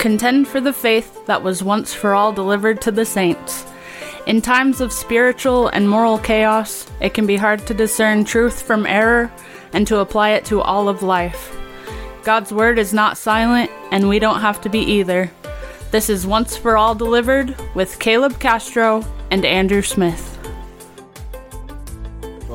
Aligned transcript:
Contend 0.00 0.48
for 0.48 0.62
the 0.62 0.72
faith 0.72 1.26
that 1.26 1.42
was 1.42 1.62
once 1.62 1.92
for 1.92 2.14
all 2.14 2.32
delivered 2.32 2.80
to 2.80 2.90
the 2.90 3.04
saints. 3.04 3.66
In 4.26 4.40
times 4.40 4.80
of 4.80 4.94
spiritual 4.94 5.68
and 5.68 5.90
moral 5.90 6.16
chaos, 6.16 6.90
it 7.02 7.12
can 7.12 7.26
be 7.26 7.36
hard 7.36 7.66
to 7.66 7.74
discern 7.74 8.24
truth 8.24 8.62
from 8.62 8.86
error 8.86 9.30
and 9.74 9.86
to 9.86 9.98
apply 9.98 10.30
it 10.30 10.46
to 10.46 10.62
all 10.62 10.88
of 10.88 11.02
life. 11.02 11.54
God's 12.24 12.50
word 12.50 12.78
is 12.78 12.94
not 12.94 13.18
silent, 13.18 13.70
and 13.92 14.08
we 14.08 14.18
don't 14.18 14.40
have 14.40 14.62
to 14.62 14.70
be 14.70 14.78
either. 14.78 15.30
This 15.90 16.08
is 16.08 16.26
Once 16.26 16.56
for 16.56 16.78
All 16.78 16.94
Delivered 16.94 17.54
with 17.74 17.98
Caleb 17.98 18.40
Castro 18.40 19.04
and 19.30 19.44
Andrew 19.44 19.82
Smith. 19.82 20.29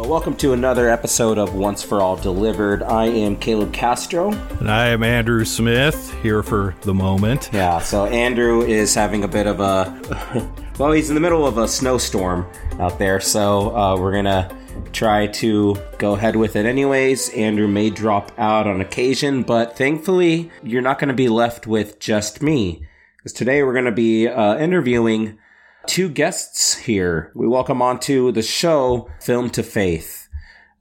Well, 0.05 0.11
welcome 0.11 0.35
to 0.35 0.53
another 0.53 0.87
episode 0.87 1.39
of 1.39 1.55
Once 1.55 1.81
for 1.81 1.99
All 1.99 2.15
Delivered. 2.15 2.83
I 2.83 3.05
am 3.05 3.35
Caleb 3.37 3.73
Castro. 3.73 4.31
And 4.59 4.69
I 4.69 4.89
am 4.89 5.01
Andrew 5.01 5.43
Smith, 5.43 6.13
here 6.21 6.43
for 6.43 6.75
the 6.81 6.93
moment. 6.93 7.49
Yeah, 7.51 7.79
so 7.79 8.05
Andrew 8.05 8.61
is 8.61 8.93
having 8.93 9.23
a 9.23 9.27
bit 9.27 9.47
of 9.47 9.59
a. 9.59 10.47
well, 10.77 10.91
he's 10.91 11.09
in 11.09 11.15
the 11.15 11.21
middle 11.21 11.47
of 11.47 11.57
a 11.57 11.67
snowstorm 11.67 12.45
out 12.79 12.99
there, 12.99 13.19
so 13.19 13.75
uh, 13.75 13.99
we're 13.99 14.11
going 14.11 14.25
to 14.25 14.55
try 14.93 15.25
to 15.25 15.75
go 15.97 16.13
ahead 16.13 16.35
with 16.35 16.55
it 16.55 16.67
anyways. 16.67 17.29
Andrew 17.29 17.67
may 17.67 17.89
drop 17.89 18.31
out 18.37 18.67
on 18.67 18.81
occasion, 18.81 19.41
but 19.41 19.75
thankfully, 19.75 20.51
you're 20.61 20.83
not 20.83 20.99
going 20.99 21.09
to 21.09 21.15
be 21.15 21.29
left 21.29 21.65
with 21.65 21.97
just 21.97 22.43
me. 22.43 22.85
Because 23.17 23.33
today 23.33 23.63
we're 23.63 23.73
going 23.73 23.85
to 23.85 23.91
be 23.91 24.27
uh, 24.27 24.55
interviewing 24.59 25.39
two 25.87 26.09
guests 26.09 26.75
here. 26.77 27.31
We 27.35 27.47
welcome 27.47 27.81
onto 27.81 28.31
the 28.31 28.41
show 28.41 29.09
Film 29.21 29.49
to 29.51 29.63
Faith. 29.63 30.27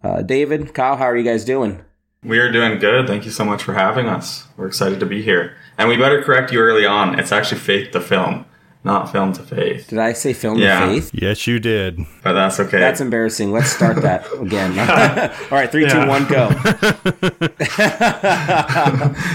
Uh, 0.03 0.23
David, 0.23 0.75
Kyle, 0.75 0.97
how 0.97 1.05
are 1.05 1.17
you 1.17 1.25
guys 1.25 1.45
doing? 1.45 1.85
We 2.23 2.39
are 2.39 2.51
doing 2.51 2.79
good. 2.79 3.07
Thank 3.07 3.25
you 3.25 3.31
so 3.31 3.45
much 3.45 3.63
for 3.63 3.75
having 3.75 4.07
us. 4.07 4.47
We're 4.57 4.67
excited 4.67 5.01
to 5.01 5.07
be 5.07 5.23
here. 5.23 5.57
And 5.79 5.89
we 5.89 5.97
better 5.97 6.23
correct 6.23 6.53
you 6.53 6.61
early 6.61 6.87
on. 6.87 7.19
It's 7.19 7.33
actually 7.33 7.61
Faith 7.61 7.91
to 7.93 8.01
Film, 8.01 8.47
not 8.83 9.13
Film 9.13 9.33
to 9.35 9.43
Faith. 9.43 9.89
Did 9.89 9.99
I 9.99 10.13
say 10.15 10.33
Film 10.33 10.59
Yeah. 10.59 10.81
to 10.81 10.87
Faith? 11.01 11.11
Yes, 11.13 11.47
you 11.47 11.59
did. 11.59 11.99
But 12.23 12.33
that's 12.35 12.59
okay. 12.61 12.79
That's 12.79 13.01
embarrassing. 13.01 13.53
Let's 13.53 13.71
start 13.71 14.01
that 14.03 14.27
again. 14.41 14.79
All 15.51 15.59
right, 15.59 15.71
three, 15.71 15.89
two, 15.89 16.07
one, 16.07 16.27
go. 16.27 16.49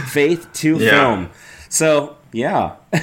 Faith 0.07 0.47
to 0.53 0.77
Yeah. 0.77 0.89
film. 0.91 1.29
So, 1.69 2.17
yeah. 2.31 2.75
but 2.91 3.01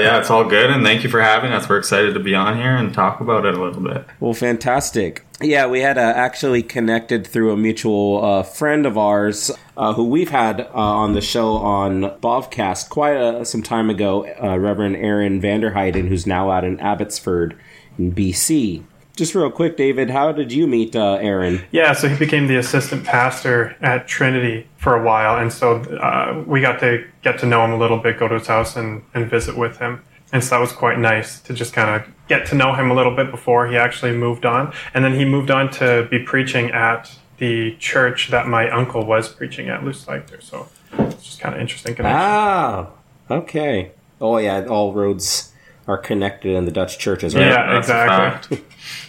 yeah, 0.00 0.18
it's 0.18 0.30
all 0.30 0.44
good. 0.44 0.70
And 0.70 0.84
thank 0.84 1.02
you 1.04 1.10
for 1.10 1.20
having 1.20 1.52
us. 1.52 1.68
We're 1.68 1.78
excited 1.78 2.14
to 2.14 2.20
be 2.20 2.34
on 2.34 2.56
here 2.56 2.74
and 2.76 2.92
talk 2.92 3.20
about 3.20 3.44
it 3.44 3.54
a 3.54 3.62
little 3.62 3.82
bit. 3.82 4.06
Well, 4.20 4.34
fantastic. 4.34 5.24
Yeah, 5.40 5.66
we 5.66 5.80
had 5.80 5.98
uh, 5.98 6.12
actually 6.14 6.62
connected 6.62 7.26
through 7.26 7.52
a 7.52 7.56
mutual 7.56 8.24
uh, 8.24 8.42
friend 8.42 8.86
of 8.86 8.96
ours 8.96 9.50
uh, 9.76 9.92
who 9.94 10.04
we've 10.04 10.30
had 10.30 10.60
uh, 10.60 10.70
on 10.74 11.14
the 11.14 11.20
show 11.20 11.54
on 11.54 12.02
Bavcast 12.20 12.88
quite 12.88 13.16
uh, 13.16 13.44
some 13.44 13.62
time 13.62 13.90
ago, 13.90 14.26
uh, 14.42 14.58
Reverend 14.58 14.96
Aaron 14.96 15.40
Vanderheiden, 15.40 16.08
who's 16.08 16.26
now 16.26 16.50
out 16.50 16.64
in 16.64 16.78
Abbotsford 16.80 17.58
in 17.98 18.12
BC. 18.12 18.84
Just 19.16 19.34
real 19.36 19.50
quick, 19.50 19.76
David, 19.76 20.10
how 20.10 20.32
did 20.32 20.50
you 20.50 20.66
meet 20.66 20.96
uh, 20.96 21.14
Aaron? 21.14 21.62
Yeah, 21.70 21.92
so 21.92 22.08
he 22.08 22.18
became 22.18 22.48
the 22.48 22.56
assistant 22.56 23.04
pastor 23.04 23.76
at 23.80 24.08
Trinity 24.08 24.66
for 24.76 24.96
a 24.96 25.04
while, 25.04 25.38
and 25.40 25.52
so 25.52 25.76
uh, 25.76 26.42
we 26.46 26.60
got 26.60 26.80
to 26.80 27.06
get 27.22 27.38
to 27.38 27.46
know 27.46 27.64
him 27.64 27.70
a 27.70 27.78
little 27.78 27.98
bit, 27.98 28.18
go 28.18 28.26
to 28.26 28.34
his 28.34 28.48
house 28.48 28.76
and, 28.76 29.04
and 29.14 29.30
visit 29.30 29.56
with 29.56 29.78
him. 29.78 30.02
And 30.32 30.42
so 30.42 30.56
that 30.56 30.60
was 30.60 30.72
quite 30.72 30.98
nice 30.98 31.38
to 31.42 31.54
just 31.54 31.72
kind 31.72 31.90
of 31.90 32.10
get 32.26 32.44
to 32.46 32.56
know 32.56 32.74
him 32.74 32.90
a 32.90 32.94
little 32.94 33.14
bit 33.14 33.30
before 33.30 33.68
he 33.68 33.76
actually 33.76 34.16
moved 34.16 34.44
on. 34.44 34.74
And 34.92 35.04
then 35.04 35.14
he 35.14 35.24
moved 35.24 35.48
on 35.48 35.70
to 35.72 36.08
be 36.10 36.18
preaching 36.18 36.72
at 36.72 37.16
the 37.38 37.76
church 37.76 38.30
that 38.30 38.48
my 38.48 38.68
uncle 38.68 39.06
was 39.06 39.28
preaching 39.28 39.68
at, 39.68 39.84
Luce 39.84 40.08
Leiter. 40.08 40.40
So 40.40 40.68
it's 40.98 41.22
just 41.22 41.38
kind 41.38 41.54
of 41.54 41.60
interesting 41.60 41.94
connection. 41.94 42.20
Ah, 42.20 42.88
okay. 43.30 43.92
Oh, 44.20 44.38
yeah, 44.38 44.66
all 44.66 44.92
roads 44.92 45.52
are 45.86 45.98
connected 45.98 46.56
in 46.56 46.64
the 46.64 46.70
Dutch 46.72 46.98
churches, 46.98 47.34
right? 47.34 47.46
Yeah, 47.46 47.80
That's 47.80 47.88
exactly. 47.88 48.64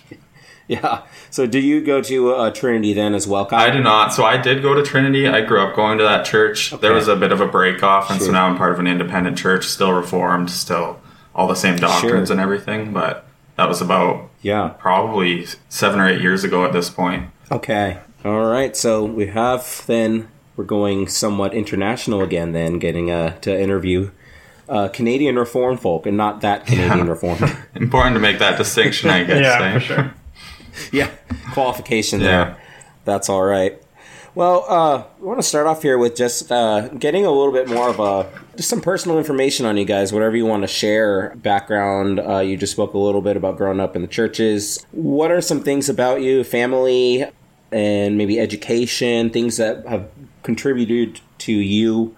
fact. 0.67 0.83
Yeah. 0.83 1.01
So, 1.29 1.45
do 1.45 1.59
you 1.59 1.79
go 1.81 2.01
to 2.01 2.33
uh, 2.33 2.49
Trinity 2.51 2.93
then 2.93 3.13
as 3.13 3.27
well, 3.27 3.45
Kyle? 3.45 3.59
I 3.59 3.69
do 3.69 3.81
not. 3.83 4.13
So 4.13 4.23
I 4.25 4.37
did 4.37 4.61
go 4.63 4.73
to 4.73 4.81
Trinity. 4.81 5.27
I 5.27 5.41
grew 5.41 5.61
up 5.61 5.75
going 5.75 5.97
to 5.99 6.03
that 6.03 6.25
church. 6.25 6.71
There 6.71 6.93
was 6.93 7.07
a 7.07 7.15
bit 7.15 7.31
of 7.31 7.39
a 7.41 7.47
break 7.47 7.83
off, 7.83 8.09
and 8.09 8.17
Sure. 8.19 8.27
so 8.27 8.31
now 8.33 8.47
I'm 8.47 8.57
part 8.57 8.71
of 8.73 8.79
an 8.79 8.87
independent 8.87 9.37
church, 9.37 9.65
still 9.65 9.91
reformed, 9.93 10.49
still 10.49 10.99
all 11.35 11.47
the 11.47 11.55
same 11.55 11.75
doctrines 11.77 12.29
Sure. 12.29 12.33
and 12.33 12.41
everything. 12.41 12.93
But 12.93 13.25
that 13.57 13.67
was 13.67 13.79
about 13.81 14.29
Yeah. 14.41 14.69
probably 14.79 15.45
seven 15.69 15.99
or 15.99 16.07
eight 16.09 16.21
years 16.21 16.43
ago 16.43 16.65
at 16.65 16.73
this 16.73 16.89
point. 16.89 17.25
Okay. 17.51 17.97
All 18.23 18.45
right. 18.45 18.75
So 18.75 19.03
we 19.05 19.27
have 19.27 19.83
then 19.85 20.29
we're 20.55 20.63
going 20.63 21.07
somewhat 21.07 21.53
international 21.53 22.23
again. 22.23 22.53
Then 22.53 22.79
getting 22.79 23.11
uh, 23.11 23.35
to 23.41 23.51
interview 23.61 24.09
uh, 24.67 24.87
Canadian 24.87 25.35
Reformed 25.35 25.79
folk, 25.79 26.07
and 26.07 26.17
not 26.17 26.41
that 26.41 26.65
Canadian 26.67 27.05
Yeah. 27.05 27.11
Reformed. 27.11 27.55
Important 27.75 28.15
to 28.15 28.19
make 28.19 28.39
that 28.39 28.57
distinction, 28.57 29.11
I 29.11 29.23
guess. 29.25 29.37
Yeah, 29.61 29.61
eh? 29.67 29.73
for 29.73 29.79
sure. 29.79 30.13
yeah, 30.91 31.09
qualification 31.53 32.19
Yeah. 32.19 32.25
there. 32.27 32.57
That's 33.05 33.29
all 33.29 33.43
right. 33.43 33.81
Well, 34.33 34.65
uh, 34.67 35.03
I 35.03 35.23
want 35.23 35.39
to 35.39 35.43
start 35.43 35.65
off 35.65 35.81
here 35.81 35.97
with 35.97 36.15
just 36.15 36.51
uh, 36.51 36.89
getting 36.89 37.25
a 37.25 37.31
little 37.31 37.53
bit 37.53 37.69
more 37.69 37.87
of 37.89 37.99
a 38.01 38.29
just 38.57 38.67
some 38.69 38.81
personal 38.81 39.17
information 39.17 39.65
on 39.65 39.77
you 39.77 39.85
guys. 39.85 40.11
Whatever 40.11 40.35
you 40.35 40.45
want 40.45 40.63
to 40.63 40.67
share, 40.67 41.33
background. 41.37 42.19
Uh, 42.19 42.39
you 42.39 42.57
just 42.57 42.73
spoke 42.73 42.93
a 42.93 42.97
little 42.97 43.21
bit 43.21 43.37
about 43.37 43.55
growing 43.55 43.79
up 43.79 43.95
in 43.95 44.01
the 44.01 44.09
churches. 44.09 44.85
What 44.91 45.31
are 45.31 45.39
some 45.39 45.61
things 45.61 45.87
about 45.87 46.21
you, 46.21 46.43
family, 46.43 47.25
and 47.71 48.17
maybe 48.17 48.37
education, 48.39 49.29
things 49.29 49.55
that 49.55 49.87
have 49.87 50.09
contributed 50.43 51.21
to 51.39 51.53
you 51.53 52.15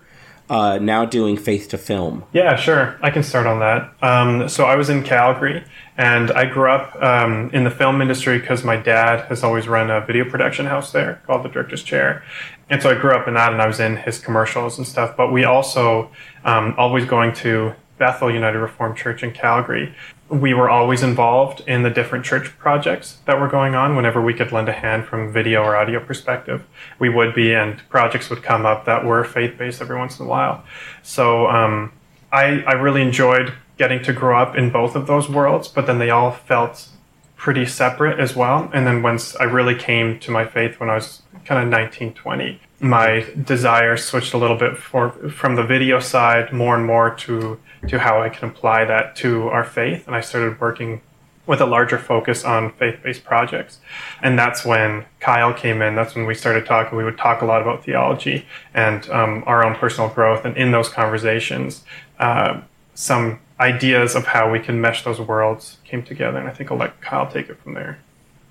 uh, 0.50 0.80
now 0.82 1.06
doing 1.06 1.38
faith 1.38 1.70
to 1.70 1.78
film? 1.78 2.24
Yeah, 2.34 2.56
sure. 2.56 2.98
I 3.04 3.12
can 3.12 3.22
start 3.22 3.46
on 3.46 3.60
that. 3.60 3.94
Um, 4.02 4.50
so 4.50 4.66
I 4.66 4.76
was 4.76 4.90
in 4.90 5.04
Calgary, 5.04 5.64
and 5.98 6.32
I 6.32 6.46
grew 6.46 6.70
up 6.70 6.96
um, 7.02 7.50
in 7.54 7.64
the 7.64 7.72
film 7.72 8.02
industry 8.02 8.40
because 8.40 8.64
my 8.64 8.78
dad 8.78 9.26
has 9.30 9.44
always 9.44 9.68
run 9.68 9.90
a 9.90 10.06
video 10.06 10.30
production 10.30 10.68
house 10.68 10.92
there 10.92 11.22
called 11.26 11.44
the 11.44 11.50
Director's 11.50 11.84
Chair, 11.84 12.24
and 12.70 12.82
so 12.82 12.90
I 12.92 12.96
grew 12.96 13.12
up 13.12 13.28
in 13.28 13.34
that, 13.34 13.52
and 13.52 13.62
I 13.62 13.68
was 13.68 13.80
in 13.80 13.98
his 13.98 14.20
commercials 14.20 14.78
and 14.78 14.88
stuff. 14.88 15.18
But 15.18 15.32
we 15.32 15.44
also 15.44 16.12
um, 16.44 16.76
always 16.78 17.06
going 17.06 17.34
to 17.36 17.74
Bethel 17.98 18.32
United 18.32 18.60
Reformed 18.60 18.96
Church 18.96 19.24
in 19.24 19.32
Calgary. 19.32 19.94
We 20.30 20.54
were 20.54 20.70
always 20.70 21.04
involved 21.04 21.62
in 21.68 21.84
the 21.84 21.90
different 21.90 22.26
church 22.26 22.58
projects 22.58 23.18
that 23.26 23.40
were 23.40 23.48
going 23.48 23.76
on. 23.76 23.96
Whenever 23.96 24.22
we 24.22 24.34
could 24.34 24.52
lend 24.52 24.70
a 24.70 24.74
hand 24.74 25.06
from 25.06 25.32
video 25.32 25.64
or 25.64 25.76
audio 25.76 26.00
perspective, 26.00 26.64
we 27.00 27.10
would 27.10 27.34
be, 27.34 27.54
and 27.54 27.82
projects 27.90 28.30
would 28.30 28.44
come 28.44 28.66
up 28.66 28.86
that 28.86 29.06
were 29.06 29.24
faith 29.24 29.58
based 29.58 29.82
every 29.82 29.98
once 29.98 30.20
in 30.20 30.26
a 30.26 30.30
while. 30.30 30.64
So 31.02 31.48
um, 31.48 31.94
I, 32.32 32.62
I 32.68 32.74
really 32.74 33.02
enjoyed 33.02 33.54
getting 33.78 34.02
to 34.04 34.14
grow 34.14 34.40
up 34.40 34.56
in 34.56 34.70
both 34.70 34.96
of 34.96 35.08
those 35.08 35.30
worlds, 35.30 35.68
but 35.68 35.86
then 35.86 36.00
they 36.00 36.10
all 36.10 36.32
felt 36.32 36.90
pretty 37.36 37.66
separate 37.66 38.20
as 38.20 38.36
well. 38.36 38.70
And 38.74 38.86
then 38.86 39.04
once 39.04 39.36
I 39.36 39.44
really 39.44 39.76
came 39.76 40.20
to 40.20 40.32
my 40.32 40.46
faith 40.46 40.80
when 40.80 40.90
I 40.90 40.96
was 40.96 41.22
kind 41.46 41.64
of 41.64 41.70
19, 41.70 42.14
20, 42.14 42.60
my 42.80 43.26
desire 43.44 43.96
switched 43.96 44.34
a 44.34 44.38
little 44.38 44.58
bit 44.58 44.78
for, 44.78 45.12
from 45.30 45.56
the 45.56 45.64
video 45.64 46.00
side 46.00 46.52
more 46.52 46.76
and 46.76 46.86
more 46.86 47.14
to, 47.16 47.60
to 47.88 48.00
how 48.00 48.22
I 48.22 48.30
can 48.30 48.50
apply 48.50 48.86
that 48.86 49.16
to 49.18 49.48
our 49.50 49.64
faith. 49.64 50.08
And 50.08 50.16
I 50.16 50.22
started 50.22 50.60
working 50.60 51.02
with 51.46 51.62
a 51.62 51.66
larger 51.66 51.98
focus 51.98 52.44
on 52.44 52.74
faith-based 52.74 53.24
projects. 53.24 53.80
And 54.22 54.38
that's 54.38 54.66
when 54.66 55.06
Kyle 55.20 55.54
came 55.54 55.82
in. 55.82 55.96
That's 55.96 56.14
when 56.14 56.26
we 56.26 56.36
started 56.36 56.66
talking. 56.66 56.98
We 56.98 57.06
would 57.06 57.18
talk 57.18 57.42
a 57.42 57.46
lot 57.46 57.62
about 57.62 57.86
theology 57.86 58.46
and 58.74 59.10
um, 59.10 59.44
our 59.48 59.66
own 59.66 59.76
personal 59.76 60.10
growth. 60.10 60.44
And 60.44 60.58
in 60.58 60.72
those 60.72 60.90
conversations, 60.90 61.84
uh, 62.20 62.62
some 62.94 63.40
ideas 63.60 64.16
of 64.16 64.28
how 64.28 64.52
we 64.52 64.60
can 64.60 64.80
mesh 64.80 65.04
those 65.04 65.20
worlds 65.20 65.78
came 65.84 66.04
together. 66.04 66.38
And 66.38 66.48
I 66.48 66.52
think 66.52 66.72
I'll 66.72 66.78
let 66.78 67.02
Kyle 67.02 67.30
take 67.30 67.50
it 67.50 67.60
from 67.62 67.74
there. 67.74 68.00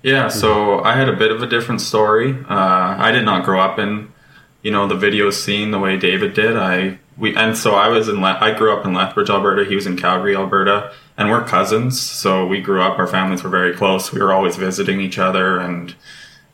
Yeah, 0.03 0.27
so 0.27 0.83
I 0.83 0.93
had 0.93 1.09
a 1.09 1.15
bit 1.15 1.31
of 1.31 1.41
a 1.41 1.47
different 1.47 1.81
story. 1.81 2.33
Uh, 2.47 2.95
I 2.97 3.11
did 3.11 3.25
not 3.25 3.43
grow 3.43 3.59
up 3.59 3.79
in, 3.79 4.13
you 4.61 4.71
know, 4.71 4.87
the 4.87 4.95
video 4.95 5.31
scene 5.31 5.71
the 5.71 5.79
way 5.79 5.97
David 5.97 6.33
did. 6.33 6.55
I 6.55 6.99
we 7.17 7.35
and 7.35 7.57
so 7.57 7.73
I 7.73 7.87
was 7.87 8.07
in. 8.07 8.21
Le- 8.21 8.37
I 8.39 8.51
grew 8.51 8.71
up 8.77 8.85
in 8.85 8.93
Lethbridge, 8.93 9.29
Alberta. 9.29 9.65
He 9.65 9.75
was 9.75 9.87
in 9.87 9.97
Calgary, 9.97 10.35
Alberta, 10.35 10.93
and 11.17 11.29
we're 11.29 11.43
cousins. 11.43 11.99
So 11.99 12.45
we 12.45 12.61
grew 12.61 12.81
up. 12.81 12.99
Our 12.99 13.07
families 13.07 13.43
were 13.43 13.49
very 13.49 13.73
close. 13.73 14.11
We 14.11 14.21
were 14.21 14.31
always 14.31 14.55
visiting 14.55 15.01
each 15.01 15.17
other 15.17 15.59
and 15.59 15.95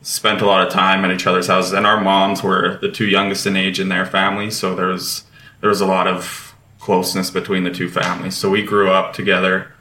spent 0.01 0.41
a 0.41 0.45
lot 0.45 0.65
of 0.65 0.71
time 0.71 1.03
at 1.03 1.11
each 1.11 1.27
other's 1.27 1.47
houses. 1.47 1.73
And 1.73 1.85
our 1.85 1.99
moms 1.99 2.43
were 2.43 2.77
the 2.81 2.91
two 2.91 3.07
youngest 3.07 3.45
in 3.45 3.57
age 3.57 3.79
in 3.79 3.89
their 3.89 4.05
family, 4.05 4.49
so 4.49 4.73
there 4.73 4.87
was 4.87 5.25
there 5.59 5.69
was 5.69 5.81
a 5.81 5.85
lot 5.85 6.07
of 6.07 6.52
closeness 6.83 7.31
between 7.31 7.63
the 7.63 7.71
two 7.71 7.89
families. 7.89 8.35
So 8.35 8.49
we 8.49 8.63
grew 8.63 8.91
up 8.91 9.13
together 9.13 9.73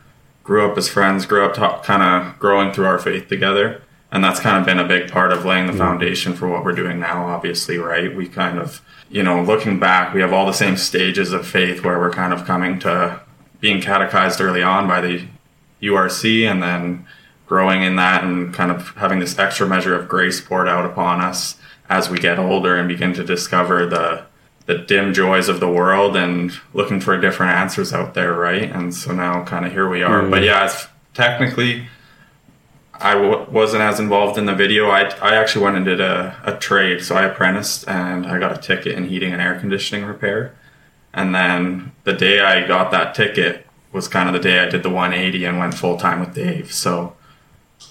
grew 0.45 0.69
up 0.69 0.77
as 0.77 0.89
friends, 0.89 1.27
grew 1.27 1.45
up 1.45 1.85
kind 1.85 2.03
of 2.03 2.39
growing 2.39 2.73
through 2.73 2.87
our 2.87 2.99
faith 2.99 3.29
together. 3.29 3.83
And 4.11 4.23
that's 4.23 4.41
kind 4.41 4.59
of 4.59 4.67
been 4.67 4.79
a 4.79 4.87
big 4.87 5.11
part 5.11 5.33
of 5.33 5.45
laying 5.45 5.67
the 5.67 5.73
foundation 5.73 6.35
for 6.35 6.47
what 6.47 6.65
we're 6.65 6.75
doing 6.75 7.01
now, 7.01 7.27
obviously, 7.29 7.79
right? 7.79 8.15
We 8.15 8.29
kind 8.29 8.59
of, 8.59 8.83
you 9.09 9.23
know, 9.23 9.43
looking 9.43 9.79
back, 9.81 10.13
we 10.13 10.21
have 10.21 10.33
all 10.33 10.45
the 10.45 10.53
same 10.53 10.77
stages 10.77 11.33
of 11.33 11.47
faith 11.47 11.83
where 11.83 11.99
we're 11.99 12.11
kind 12.11 12.33
of 12.33 12.45
coming 12.45 12.79
to 12.81 13.21
being 13.61 13.81
catechized 13.81 14.41
early 14.41 14.63
on 14.63 14.87
by 14.87 15.01
the 15.01 15.27
URC 15.81 16.51
and 16.51 16.63
then 16.63 17.07
growing 17.47 17.83
in 17.83 17.97
that 17.97 18.23
and 18.23 18.53
kind 18.53 18.71
of 18.71 18.89
having 18.97 19.19
this 19.19 19.39
extra 19.39 19.67
measure 19.67 19.95
of 19.95 20.09
grace 20.09 20.41
poured 20.41 20.69
out 20.69 20.85
upon 20.85 21.21
us 21.21 21.57
as 21.89 22.11
we 22.11 22.19
get 22.19 22.39
older 22.39 22.77
and 22.77 22.89
begin 22.89 23.15
to 23.15 23.25
discover 23.25 23.87
the 23.87 24.25
the 24.67 24.79
dim 24.79 25.13
joys 25.13 25.49
of 25.49 25.61
the 25.61 25.69
world 25.69 26.17
and 26.17 26.53
looking 26.73 27.01
for 27.01 27.21
different 27.21 27.53
answers 27.53 27.93
out 27.93 28.15
there, 28.15 28.33
right? 28.33 28.71
And 28.71 28.95
so 28.95 29.13
now, 29.13 29.45
kind 29.45 29.67
of 29.67 29.73
here 29.73 29.89
we 29.89 30.03
are. 30.03 30.23
Mm. 30.23 30.31
But 30.31 30.43
yeah, 30.43 30.65
it's 30.65 30.87
technically. 31.15 31.87
I 32.95 33.15
w- 33.15 33.51
wasn't 33.51 33.83
as 33.83 33.99
involved 33.99 34.39
in 34.39 34.47
the 34.47 34.55
video. 34.55 34.89
I, 34.89 35.03
I 35.21 35.35
actually 35.35 35.65
went 35.65 35.77
and 35.77 35.85
did 35.85 36.01
a, 36.01 36.37
a 36.45 36.57
trade. 36.57 37.03
So 37.03 37.17
I 37.17 37.25
apprenticed 37.25 37.89
and 37.89 38.27
I 38.27 38.39
got 38.39 38.57
a 38.57 38.61
ticket 38.61 38.97
in 38.97 39.09
heating 39.09 39.33
and 39.33 39.43
air 39.43 39.59
conditioning 39.59 40.05
repair. 40.05 40.55
And 41.13 41.35
then 41.35 41.93
the 42.05 42.13
day 42.13 42.41
I 42.41 42.67
got 42.67 42.93
that 42.93 43.15
ticket 43.15 43.67
was 43.91 44.07
kind 44.07 44.29
of 44.29 44.33
the 44.33 44.41
day 44.41 44.61
I 44.61 44.69
did 44.69 44.83
the 44.83 44.89
180 44.89 45.45
and 45.45 45.59
went 45.59 45.75
full 45.75 45.97
time 45.97 46.21
with 46.21 46.35
Dave. 46.35 46.73
So 46.73 47.17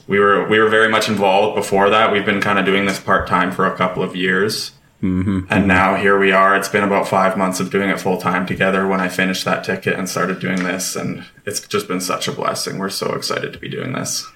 we 0.07 0.19
were 0.19 0.47
we 0.47 0.59
were 0.59 0.69
very 0.69 0.89
much 0.89 1.07
involved 1.07 1.55
before 1.55 1.89
that. 1.89 2.11
We've 2.11 2.25
been 2.25 2.41
kind 2.41 2.57
of 2.57 2.65
doing 2.65 2.85
this 2.85 2.99
part 2.99 3.27
time 3.27 3.51
for 3.51 3.65
a 3.65 3.75
couple 3.75 4.01
of 4.03 4.15
years, 4.15 4.71
mm-hmm. 5.01 5.41
and 5.49 5.67
now 5.67 5.95
here 5.95 6.17
we 6.19 6.31
are. 6.31 6.55
It's 6.55 6.69
been 6.69 6.83
about 6.83 7.07
five 7.07 7.37
months 7.37 7.59
of 7.59 7.69
doing 7.69 7.89
it 7.89 7.99
full 7.99 8.17
time 8.17 8.45
together. 8.45 8.87
When 8.87 8.99
I 8.99 9.09
finished 9.09 9.45
that 9.45 9.63
ticket 9.63 9.97
and 9.97 10.07
started 10.09 10.39
doing 10.39 10.63
this, 10.63 10.95
and 10.95 11.25
it's 11.45 11.59
just 11.67 11.87
been 11.87 12.01
such 12.01 12.27
a 12.27 12.31
blessing. 12.31 12.77
We're 12.77 12.89
so 12.89 13.13
excited 13.13 13.53
to 13.53 13.59
be 13.59 13.69
doing 13.69 13.93
this. 13.93 14.27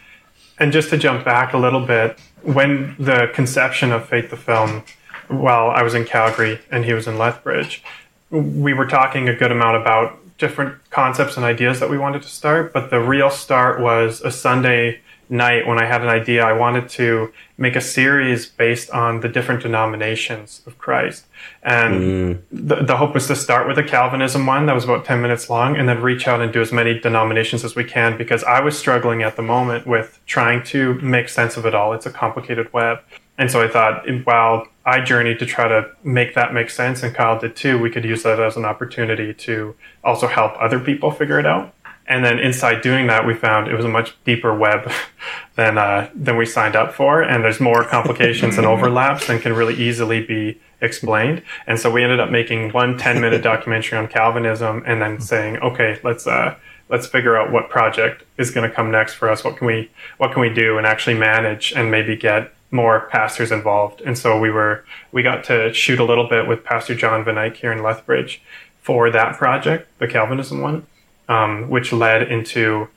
And 0.58 0.72
just 0.72 0.90
to 0.90 0.98
jump 0.98 1.26
back 1.26 1.54
a 1.54 1.58
little 1.58 1.86
bit, 1.86 2.18
when 2.42 2.96
the 2.98 3.30
conception 3.34 3.92
of 3.92 4.08
Faith 4.08 4.30
to 4.30 4.38
Film, 4.38 4.84
while 5.28 5.70
I 5.70 5.82
was 5.82 5.94
in 5.94 6.06
Calgary 6.06 6.60
and 6.72 6.86
he 6.86 6.94
was 6.94 7.08
in 7.08 7.18
Lethbridge, 7.18 7.84
we 8.30 8.74
were 8.74 8.86
talking 8.86 9.28
a 9.28 9.36
good 9.36 9.52
amount 9.52 9.78
about 9.78 10.20
different 10.38 10.78
concepts 10.90 11.38
and 11.38 11.46
ideas 11.46 11.80
that 11.80 11.90
we 11.90 11.98
wanted 11.98 12.22
to 12.22 12.28
start, 12.28 12.74
but 12.74 12.90
the 12.90 13.00
real 13.00 13.30
start 13.30 13.80
was 13.80 14.22
a 14.22 14.32
Sunday 14.32 15.02
night 15.30 15.68
when 15.68 15.82
I 15.82 15.86
had 15.86 16.02
an 16.02 16.10
idea. 16.10 16.46
I 16.46 16.54
wanted 16.54 16.90
to 16.90 17.32
make 17.58 17.76
a 17.76 17.82
series 17.82 18.46
based 18.46 18.90
on 18.92 19.22
the 19.22 19.30
different 19.30 19.64
denominations 19.64 20.62
of 20.66 20.78
Christ. 20.78 21.26
And 21.64 21.94
mm. 22.02 22.42
the, 22.52 22.84
the 22.84 22.98
hope 22.98 23.14
was 23.14 23.28
to 23.28 23.36
start 23.36 23.68
with 23.68 23.78
a 23.78 23.84
Calvinism 23.84 24.46
one 24.46 24.66
that 24.66 24.76
was 24.76 24.84
about 24.84 25.06
10 25.06 25.22
minutes 25.22 25.50
long 25.50 25.78
and 25.78 25.88
then 25.88 26.02
reach 26.02 26.28
out 26.28 26.42
and 26.42 26.52
do 26.52 26.62
as 26.62 26.72
many 26.72 27.00
denominations 27.00 27.64
as 27.64 27.76
we 27.76 27.84
can 27.84 28.18
because 28.18 28.44
I 28.44 28.62
was 28.62 28.78
struggling 28.78 29.24
at 29.24 29.36
the 29.36 29.42
moment 29.42 29.88
with 29.88 30.20
trying 30.26 30.64
to 30.66 30.96
make 30.96 31.30
sense 31.30 31.58
of 31.58 31.66
it 31.66 31.74
all. 31.74 31.94
It's 31.94 32.06
a 32.06 32.12
complicated 32.12 32.72
web. 32.74 33.00
And 33.38 33.52
so 33.52 33.62
I 33.62 33.68
thought, 33.68 34.06
while 34.24 34.68
I 34.86 35.02
journeyed 35.02 35.40
to 35.40 35.46
try 35.46 35.68
to 35.68 35.90
make 36.04 36.36
that 36.36 36.54
make 36.54 36.70
sense, 36.70 37.04
and 37.04 37.14
Kyle 37.14 37.38
did 37.38 37.56
too, 37.56 37.78
we 37.78 37.90
could 37.90 38.06
use 38.06 38.24
that 38.24 38.40
as 38.40 38.56
an 38.56 38.64
opportunity 38.64 39.34
to 39.34 39.76
also 40.04 40.28
help 40.28 40.54
other 40.60 40.80
people 40.80 41.12
figure 41.12 41.40
it 41.40 41.46
out. 41.46 41.74
And 42.08 42.24
then 42.24 42.38
inside 42.40 42.82
doing 42.82 43.08
that, 43.08 43.26
we 43.26 43.34
found 43.34 43.68
it 43.68 43.76
was 43.76 43.86
a 43.86 43.90
much 43.90 44.16
deeper 44.26 44.56
web 44.56 44.92
than 45.56 45.78
uh, 45.78 46.10
than 46.14 46.38
we 46.38 46.46
signed 46.46 46.76
up 46.76 46.94
for, 46.94 47.22
and 47.22 47.44
there's 47.44 47.60
more 47.60 47.84
complications 47.84 48.58
and 48.58 48.68
overlaps 48.74 49.28
than 49.28 49.40
can 49.40 49.54
really 49.54 49.76
easily 49.76 50.24
be 50.24 50.60
explained. 50.82 51.42
And 51.66 51.80
so 51.80 51.90
we 51.90 52.04
ended 52.04 52.20
up 52.20 52.30
making 52.30 52.72
one 52.72 52.98
10 52.98 53.22
minute 53.22 53.42
documentary 53.44 53.98
on 53.98 54.08
Calvinism, 54.08 54.84
and 54.86 55.02
then 55.02 55.20
saying, 55.20 55.58
okay, 55.58 56.00
let's 56.04 56.28
uh, 56.28 56.56
let's 56.90 57.08
figure 57.08 57.36
out 57.36 57.52
what 57.52 57.70
project 57.70 58.24
is 58.38 58.52
going 58.52 58.70
to 58.70 58.76
come 58.76 58.92
next 58.92 59.16
for 59.16 59.30
us. 59.30 59.44
What 59.44 59.58
can 59.58 59.66
we 59.66 59.90
what 60.18 60.32
can 60.32 60.42
we 60.42 60.50
do 60.54 60.78
and 60.78 60.86
actually 60.86 61.16
manage 61.16 61.74
and 61.74 61.90
maybe 61.90 62.16
get 62.16 62.54
more 62.70 63.08
pastors 63.10 63.52
involved. 63.52 64.02
And 64.02 64.18
so 64.18 64.38
we 64.38 64.52
were 64.52 64.86
we 65.12 65.24
got 65.24 65.44
to 65.46 65.74
shoot 65.74 66.00
a 66.00 66.04
little 66.04 66.28
bit 66.28 66.48
with 66.48 66.64
Pastor 66.64 66.94
John 66.94 67.24
Van 67.24 67.38
Eyck 67.38 67.58
here 67.58 67.72
in 67.72 67.82
Lethbridge 67.82 68.42
for 68.82 69.10
that 69.10 69.38
project, 69.38 69.88
the 69.98 70.08
Calvinism 70.08 70.62
one 70.62 70.86
um, 71.28 71.70
which 71.70 71.92
led 71.92 72.24
into 72.32 72.88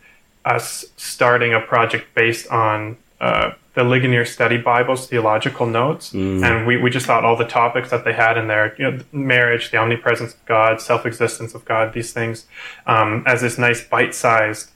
us 0.45 0.85
starting 0.97 1.53
a 1.53 1.61
project 1.61 2.15
based 2.15 2.49
on 2.49 2.97
uh, 3.21 3.53
the 3.75 3.85
Ligonier 3.85 4.25
Study 4.25 4.57
Bible's 4.57 5.07
theological 5.07 5.67
notes. 5.67 6.13
Mm. 6.13 6.43
And 6.43 6.67
we, 6.67 6.77
we 6.77 6.91
just 6.91 7.07
thought 7.07 7.25
all 7.25 7.37
the 7.37 7.45
topics 7.45 7.91
that 7.91 8.05
they 8.05 8.13
had 8.13 8.37
in 8.37 8.49
there, 8.49 8.75
you 8.79 8.91
know, 8.91 9.01
marriage, 9.13 9.71
the 9.71 9.77
omnipresence 9.77 10.35
of 10.35 10.45
God, 10.47 10.81
self 10.81 11.07
existence 11.07 11.55
of 11.55 11.65
God, 11.65 11.93
these 11.93 12.13
things, 12.13 12.47
um, 12.87 13.23
as 13.27 13.41
this 13.41 13.59
nice 13.59 13.85
bite 13.85 14.15
sized 14.15 14.71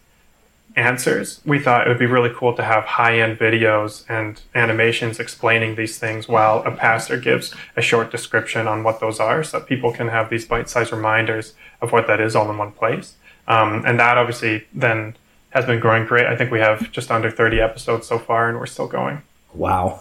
answers. 0.76 1.40
We 1.44 1.58
thought 1.58 1.86
it 1.86 1.88
would 1.90 1.98
be 1.98 2.06
really 2.06 2.30
cool 2.34 2.54
to 2.54 2.62
have 2.62 2.84
high 2.84 3.18
end 3.18 3.38
videos 3.38 4.04
and 4.08 4.40
animations 4.54 5.18
explaining 5.18 5.74
these 5.74 5.98
things 5.98 6.28
while 6.28 6.62
a 6.64 6.70
pastor 6.70 7.16
gives 7.16 7.54
a 7.76 7.82
short 7.82 8.10
description 8.10 8.66
on 8.66 8.82
what 8.82 9.00
those 9.00 9.20
are 9.20 9.42
so 9.44 9.58
that 9.58 9.68
people 9.68 9.92
can 9.92 10.08
have 10.08 10.30
these 10.30 10.46
bite 10.46 10.68
sized 10.68 10.92
reminders 10.92 11.54
of 11.80 11.92
what 11.92 12.06
that 12.06 12.20
is 12.20 12.34
all 12.36 12.50
in 12.50 12.56
one 12.56 12.72
place. 12.72 13.14
Um, 13.52 13.84
and 13.84 14.00
that 14.00 14.16
obviously 14.16 14.66
then 14.72 15.16
has 15.50 15.66
been 15.66 15.80
growing 15.80 16.06
great. 16.06 16.26
I 16.26 16.36
think 16.36 16.50
we 16.50 16.60
have 16.60 16.90
just 16.92 17.10
under 17.10 17.30
30 17.30 17.60
episodes 17.60 18.06
so 18.06 18.18
far, 18.18 18.48
and 18.48 18.58
we're 18.58 18.66
still 18.66 18.88
going. 18.88 19.22
Wow. 19.52 20.00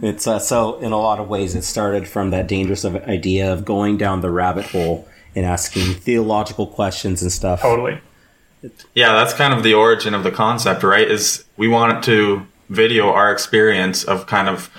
It's 0.00 0.26
uh, 0.26 0.38
so, 0.38 0.78
in 0.78 0.92
a 0.92 0.96
lot 0.96 1.18
of 1.18 1.28
ways, 1.28 1.56
it 1.56 1.62
started 1.62 2.06
from 2.06 2.30
that 2.30 2.46
dangerous 2.46 2.84
idea 2.84 3.52
of 3.52 3.64
going 3.64 3.96
down 3.96 4.20
the 4.20 4.30
rabbit 4.30 4.66
hole 4.66 5.08
and 5.34 5.44
asking 5.44 5.94
theological 5.94 6.68
questions 6.68 7.20
and 7.22 7.32
stuff. 7.32 7.60
Totally. 7.60 7.98
Yeah, 8.94 9.12
that's 9.14 9.34
kind 9.34 9.52
of 9.52 9.64
the 9.64 9.74
origin 9.74 10.14
of 10.14 10.22
the 10.22 10.30
concept, 10.30 10.84
right? 10.84 11.10
Is 11.10 11.44
we 11.56 11.66
wanted 11.66 12.04
to 12.04 12.46
video 12.70 13.08
our 13.08 13.32
experience 13.32 14.04
of 14.04 14.26
kind 14.26 14.48
of 14.48 14.70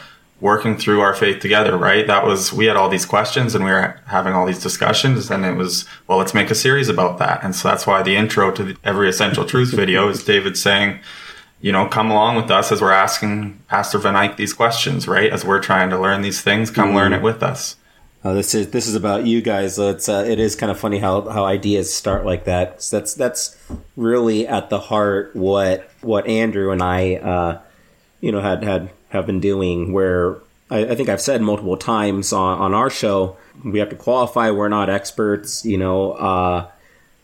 working 0.46 0.78
through 0.78 1.02
our 1.02 1.16
faith 1.16 1.40
together, 1.42 1.76
right? 1.76 2.06
That 2.06 2.24
was, 2.24 2.54
we 2.54 2.66
had 2.66 2.78
all 2.78 2.88
these 2.88 3.08
questions 3.08 3.56
and 3.56 3.66
we 3.66 3.72
were 3.72 4.00
having 4.06 4.34
all 4.34 4.46
these 4.46 4.62
discussions 4.62 5.32
and 5.32 5.44
it 5.44 5.56
was, 5.56 5.86
well, 6.06 6.20
let's 6.20 6.36
make 6.36 6.52
a 6.52 6.56
series 6.56 6.88
about 6.88 7.18
that. 7.18 7.44
And 7.44 7.56
so 7.56 7.68
that's 7.68 7.88
why 7.88 8.04
the 8.04 8.16
intro 8.16 8.52
to 8.52 8.64
the, 8.64 8.78
every 8.84 9.10
essential 9.10 9.44
truth 9.44 9.72
video 9.72 10.08
is 10.08 10.24
David 10.24 10.56
saying, 10.56 11.00
you 11.62 11.72
know, 11.72 11.88
come 11.88 12.12
along 12.12 12.36
with 12.36 12.52
us 12.52 12.72
as 12.72 12.80
we're 12.80 12.92
asking 12.92 13.60
Pastor 13.68 13.98
Van 13.98 14.16
Eyck 14.16 14.38
these 14.38 14.54
questions, 14.54 15.08
right? 15.08 15.34
As 15.34 15.44
we're 15.44 15.60
trying 15.60 15.90
to 15.90 16.00
learn 16.00 16.22
these 16.22 16.42
things, 16.42 16.70
come 16.70 16.90
mm-hmm. 16.90 16.98
learn 16.98 17.14
it 17.14 17.24
with 17.24 17.42
us. 17.42 17.76
Uh, 18.24 18.34
this 18.34 18.54
is 18.54 18.70
this 18.70 18.88
is 18.88 18.94
about 18.94 19.26
you 19.26 19.42
guys. 19.42 19.80
It's 19.80 20.08
uh, 20.08 20.26
it 20.28 20.40
is 20.40 20.56
kind 20.56 20.72
of 20.72 20.80
funny 20.80 21.00
how, 21.00 21.22
how 21.22 21.46
ideas 21.46 21.92
start 21.92 22.24
like 22.24 22.46
that. 22.46 22.82
That's 22.92 23.16
that's 23.16 23.58
really 23.96 24.48
at 24.48 24.70
the 24.70 24.80
heart 24.80 25.36
what 25.36 25.90
what 26.02 26.28
Andrew 26.28 26.72
and 26.72 26.84
I, 26.84 27.16
uh, 27.16 27.62
you 28.22 28.32
know, 28.32 28.42
had 28.42 28.64
had 28.64 28.92
have 29.16 29.26
been 29.26 29.40
doing 29.40 29.92
where 29.92 30.38
I, 30.70 30.86
I 30.86 30.96
think 30.96 31.10
I've 31.10 31.22
said 31.22 31.42
multiple 31.42 31.78
times 31.78 32.34
on, 32.34 32.60
on 32.60 32.74
our 32.74 32.90
show, 32.90 33.38
we 33.64 33.80
have 33.80 33.90
to 33.90 33.96
qualify. 33.96 34.52
We're 34.52 34.70
not 34.70 34.90
experts, 34.90 35.66
you 35.66 35.78
know, 35.78 36.14
uh, 36.14 36.70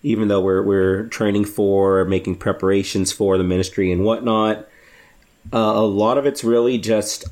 even 0.03 0.27
though 0.27 0.41
we're, 0.41 0.63
we're 0.63 1.03
training 1.07 1.45
for, 1.45 2.05
making 2.05 2.35
preparations 2.38 3.11
for 3.11 3.38
the 3.38 3.43
ministry 3.43 3.91
and 3.91 4.03
whatnot. 4.03 4.67
Uh, 5.51 5.57
a 5.57 5.85
lot 5.85 6.17
of 6.17 6.25
it's 6.25 6.43
really 6.43 6.77
just 6.77 7.25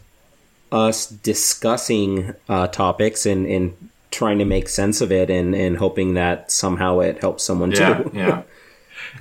us 0.71 1.07
discussing 1.07 2.33
uh, 2.47 2.67
topics 2.67 3.25
and, 3.25 3.45
and 3.45 3.89
trying 4.11 4.39
to 4.39 4.45
make 4.45 4.67
sense 4.67 5.01
of 5.01 5.11
it 5.11 5.29
and, 5.29 5.53
and 5.55 5.77
hoping 5.77 6.15
that 6.15 6.51
somehow 6.51 6.99
it 6.99 7.19
helps 7.19 7.43
someone 7.43 7.71
yeah, 7.71 7.97
too. 7.97 8.11
yeah. 8.13 8.43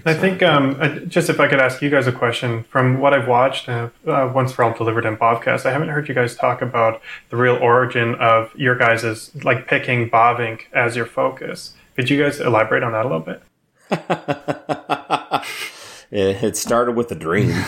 I 0.05 0.15
think 0.15 0.43
um, 0.43 1.09
just 1.09 1.29
if 1.29 1.41
I 1.41 1.49
could 1.49 1.61
ask 1.61 1.83
you 1.83 1.91
guys 1.91 2.07
a 2.07 2.13
question 2.13 2.65
from 2.65 3.01
what 3.01 3.15
I've 3.15 3.29
watched, 3.29 3.69
uh, 3.69 3.91
uh, 4.07 4.31
Once 4.35 4.53
for 4.53 4.65
All 4.65 4.73
Delivered 4.73 5.05
in 5.05 5.17
Bavcast, 5.17 5.67
I 5.67 5.73
haven't 5.73 5.89
heard 5.89 6.09
you 6.09 6.15
guys 6.15 6.37
talk 6.37 6.63
about 6.63 7.01
the 7.31 7.37
real 7.37 7.57
origin 7.57 8.15
of 8.17 8.55
your 8.55 8.77
guys' 8.77 9.35
like 9.45 9.67
picking 9.67 10.11
Bavinck 10.11 10.63
as 10.73 10.97
your 10.97 11.07
focus. 11.07 11.75
Could 11.97 12.11
you 12.11 12.23
guys 12.23 12.41
elaborate 12.41 12.83
on 12.83 12.93
that 12.93 13.05
a 13.05 13.09
little 13.09 13.21
bit? 13.21 13.43
it 16.11 16.57
started 16.57 16.93
with 16.93 17.11
a 17.11 17.15
dream. 17.15 17.65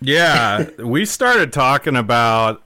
yeah, 0.00 0.68
we 0.78 1.04
started 1.04 1.52
talking 1.52 1.96
about 1.96 2.62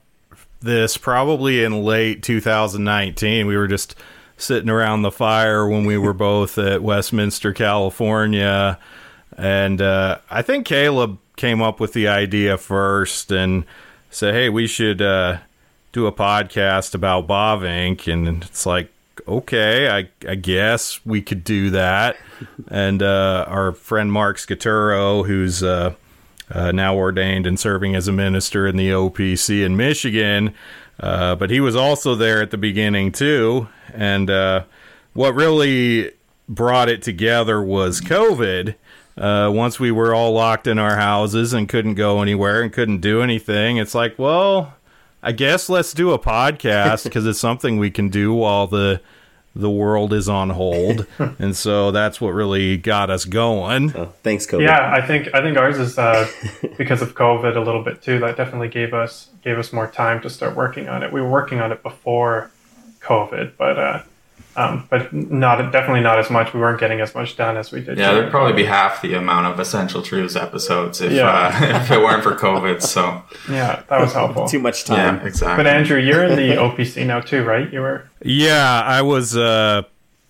this 0.61 0.97
probably 0.97 1.63
in 1.63 1.83
late 1.83 2.23
2019. 2.23 3.47
We 3.47 3.57
were 3.57 3.67
just 3.67 3.95
sitting 4.37 4.69
around 4.69 5.01
the 5.01 5.11
fire 5.11 5.67
when 5.67 5.85
we 5.85 5.97
were 5.97 6.13
both 6.13 6.57
at 6.57 6.81
Westminster, 6.83 7.53
California. 7.53 8.77
And 9.37 9.81
uh, 9.81 10.19
I 10.29 10.41
think 10.41 10.65
Caleb 10.65 11.17
came 11.35 11.61
up 11.61 11.79
with 11.79 11.93
the 11.93 12.07
idea 12.07 12.57
first 12.57 13.31
and 13.31 13.65
said, 14.09 14.33
hey, 14.33 14.49
we 14.49 14.67
should 14.67 15.01
uh, 15.01 15.37
do 15.91 16.07
a 16.07 16.11
podcast 16.11 16.93
about 16.93 17.27
Bavinck. 17.27 18.11
And 18.11 18.43
it's 18.43 18.65
like, 18.65 18.91
okay, 19.27 19.89
I, 19.89 20.09
I 20.29 20.35
guess 20.35 21.03
we 21.05 21.21
could 21.21 21.43
do 21.43 21.69
that. 21.71 22.17
and 22.69 23.01
uh, 23.01 23.45
our 23.47 23.71
friend 23.71 24.11
Mark 24.11 24.37
Scaturo, 24.37 25.25
who's 25.25 25.63
uh, 25.63 25.95
uh, 26.51 26.71
now 26.71 26.95
ordained 26.95 27.47
and 27.47 27.59
serving 27.59 27.95
as 27.95 28.07
a 28.07 28.11
minister 28.11 28.67
in 28.67 28.77
the 28.77 28.89
OPC 28.89 29.65
in 29.65 29.77
Michigan, 29.77 30.53
uh, 30.99 31.35
but 31.35 31.49
he 31.49 31.59
was 31.59 31.75
also 31.75 32.15
there 32.15 32.41
at 32.41 32.51
the 32.51 32.57
beginning 32.57 33.11
too. 33.11 33.67
And 33.93 34.29
uh, 34.29 34.63
what 35.13 35.35
really 35.35 36.11
brought 36.47 36.89
it 36.89 37.01
together 37.01 37.61
was 37.61 38.01
COVID. 38.01 38.75
Uh, 39.15 39.51
once 39.53 39.79
we 39.79 39.91
were 39.91 40.13
all 40.13 40.33
locked 40.33 40.65
in 40.65 40.79
our 40.79 40.95
houses 40.95 41.53
and 41.53 41.69
couldn't 41.69 41.95
go 41.95 42.21
anywhere 42.21 42.61
and 42.61 42.73
couldn't 42.73 43.01
do 43.01 43.21
anything, 43.21 43.77
it's 43.77 43.93
like, 43.93 44.17
well, 44.17 44.73
I 45.21 45.31
guess 45.31 45.69
let's 45.69 45.93
do 45.93 46.11
a 46.11 46.19
podcast 46.19 47.03
because 47.03 47.25
it's 47.25 47.39
something 47.39 47.77
we 47.77 47.91
can 47.91 48.09
do 48.09 48.33
while 48.33 48.67
the 48.67 49.01
the 49.55 49.69
world 49.69 50.13
is 50.13 50.27
on 50.27 50.49
hold, 50.51 51.05
and 51.39 51.55
so 51.55 51.91
that's 51.91 52.19
what 52.19 52.29
really 52.29 52.77
got 52.77 53.09
us 53.09 53.25
going. 53.25 53.95
Oh, 53.95 54.13
thanks, 54.23 54.47
COVID. 54.47 54.63
Yeah, 54.63 54.91
I 54.91 55.05
think 55.05 55.33
I 55.33 55.41
think 55.41 55.57
ours 55.57 55.77
is 55.77 55.97
uh, 55.97 56.27
because 56.77 57.01
of 57.01 57.13
COVID 57.13 57.55
a 57.55 57.59
little 57.59 57.83
bit 57.83 58.01
too. 58.01 58.19
That 58.19 58.37
definitely 58.37 58.69
gave 58.69 58.93
us 58.93 59.29
gave 59.43 59.57
us 59.57 59.71
more 59.71 59.87
time 59.87 60.21
to 60.21 60.29
start 60.29 60.55
working 60.55 60.89
on 60.89 61.03
it. 61.03 61.11
We 61.11 61.21
were 61.21 61.29
working 61.29 61.61
on 61.61 61.71
it 61.71 61.83
before 61.83 62.51
COVID, 63.01 63.53
but 63.57 63.77
uh, 63.77 64.03
um, 64.55 64.87
but 64.89 65.11
not 65.13 65.57
definitely 65.71 66.01
not 66.01 66.19
as 66.19 66.29
much. 66.29 66.53
We 66.53 66.59
weren't 66.59 66.79
getting 66.79 67.01
as 67.01 67.13
much 67.15 67.35
done 67.35 67.57
as 67.57 67.71
we 67.71 67.81
did. 67.81 67.97
Yeah, 67.97 68.13
there'd 68.13 68.31
probably 68.31 68.53
be 68.53 68.65
half 68.65 69.01
the 69.01 69.15
amount 69.15 69.47
of 69.47 69.59
Essential 69.59 70.01
Truths 70.01 70.35
episodes 70.35 71.01
if 71.01 71.11
Yeah. 71.11 71.27
uh, 71.27 71.81
if 71.81 71.91
it 71.91 71.97
weren't 71.99 72.23
for 72.23 72.35
COVID. 72.35 72.81
So 72.81 73.21
yeah, 73.49 73.83
that 73.89 73.99
was 73.99 74.13
helpful. 74.13 74.47
Too 74.47 74.59
much 74.59 74.85
time. 74.85 75.17
yeah, 75.17 75.25
exactly. 75.25 75.63
But 75.63 75.67
Andrew, 75.73 75.97
you're 75.99 76.23
in 76.25 76.35
the 76.35 76.55
OPC 76.61 77.05
now 77.05 77.19
too, 77.19 77.43
right? 77.43 77.71
You 77.73 77.81
were. 77.81 78.07
Yeah, 78.23 78.81
I 78.85 79.01
was 79.01 79.35
uh, 79.35 79.83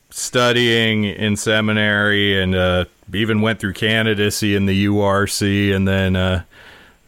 studying 0.09 1.03
in 1.05 1.35
seminary 1.35 2.41
and 2.41 2.55
uh, 2.55 2.85
even 3.13 3.41
went 3.41 3.59
through 3.59 3.73
candidacy 3.73 4.55
in 4.55 4.65
the 4.67 4.85
URC, 4.87 5.75
and 5.75 5.87
then 5.87 6.15
uh, 6.15 6.43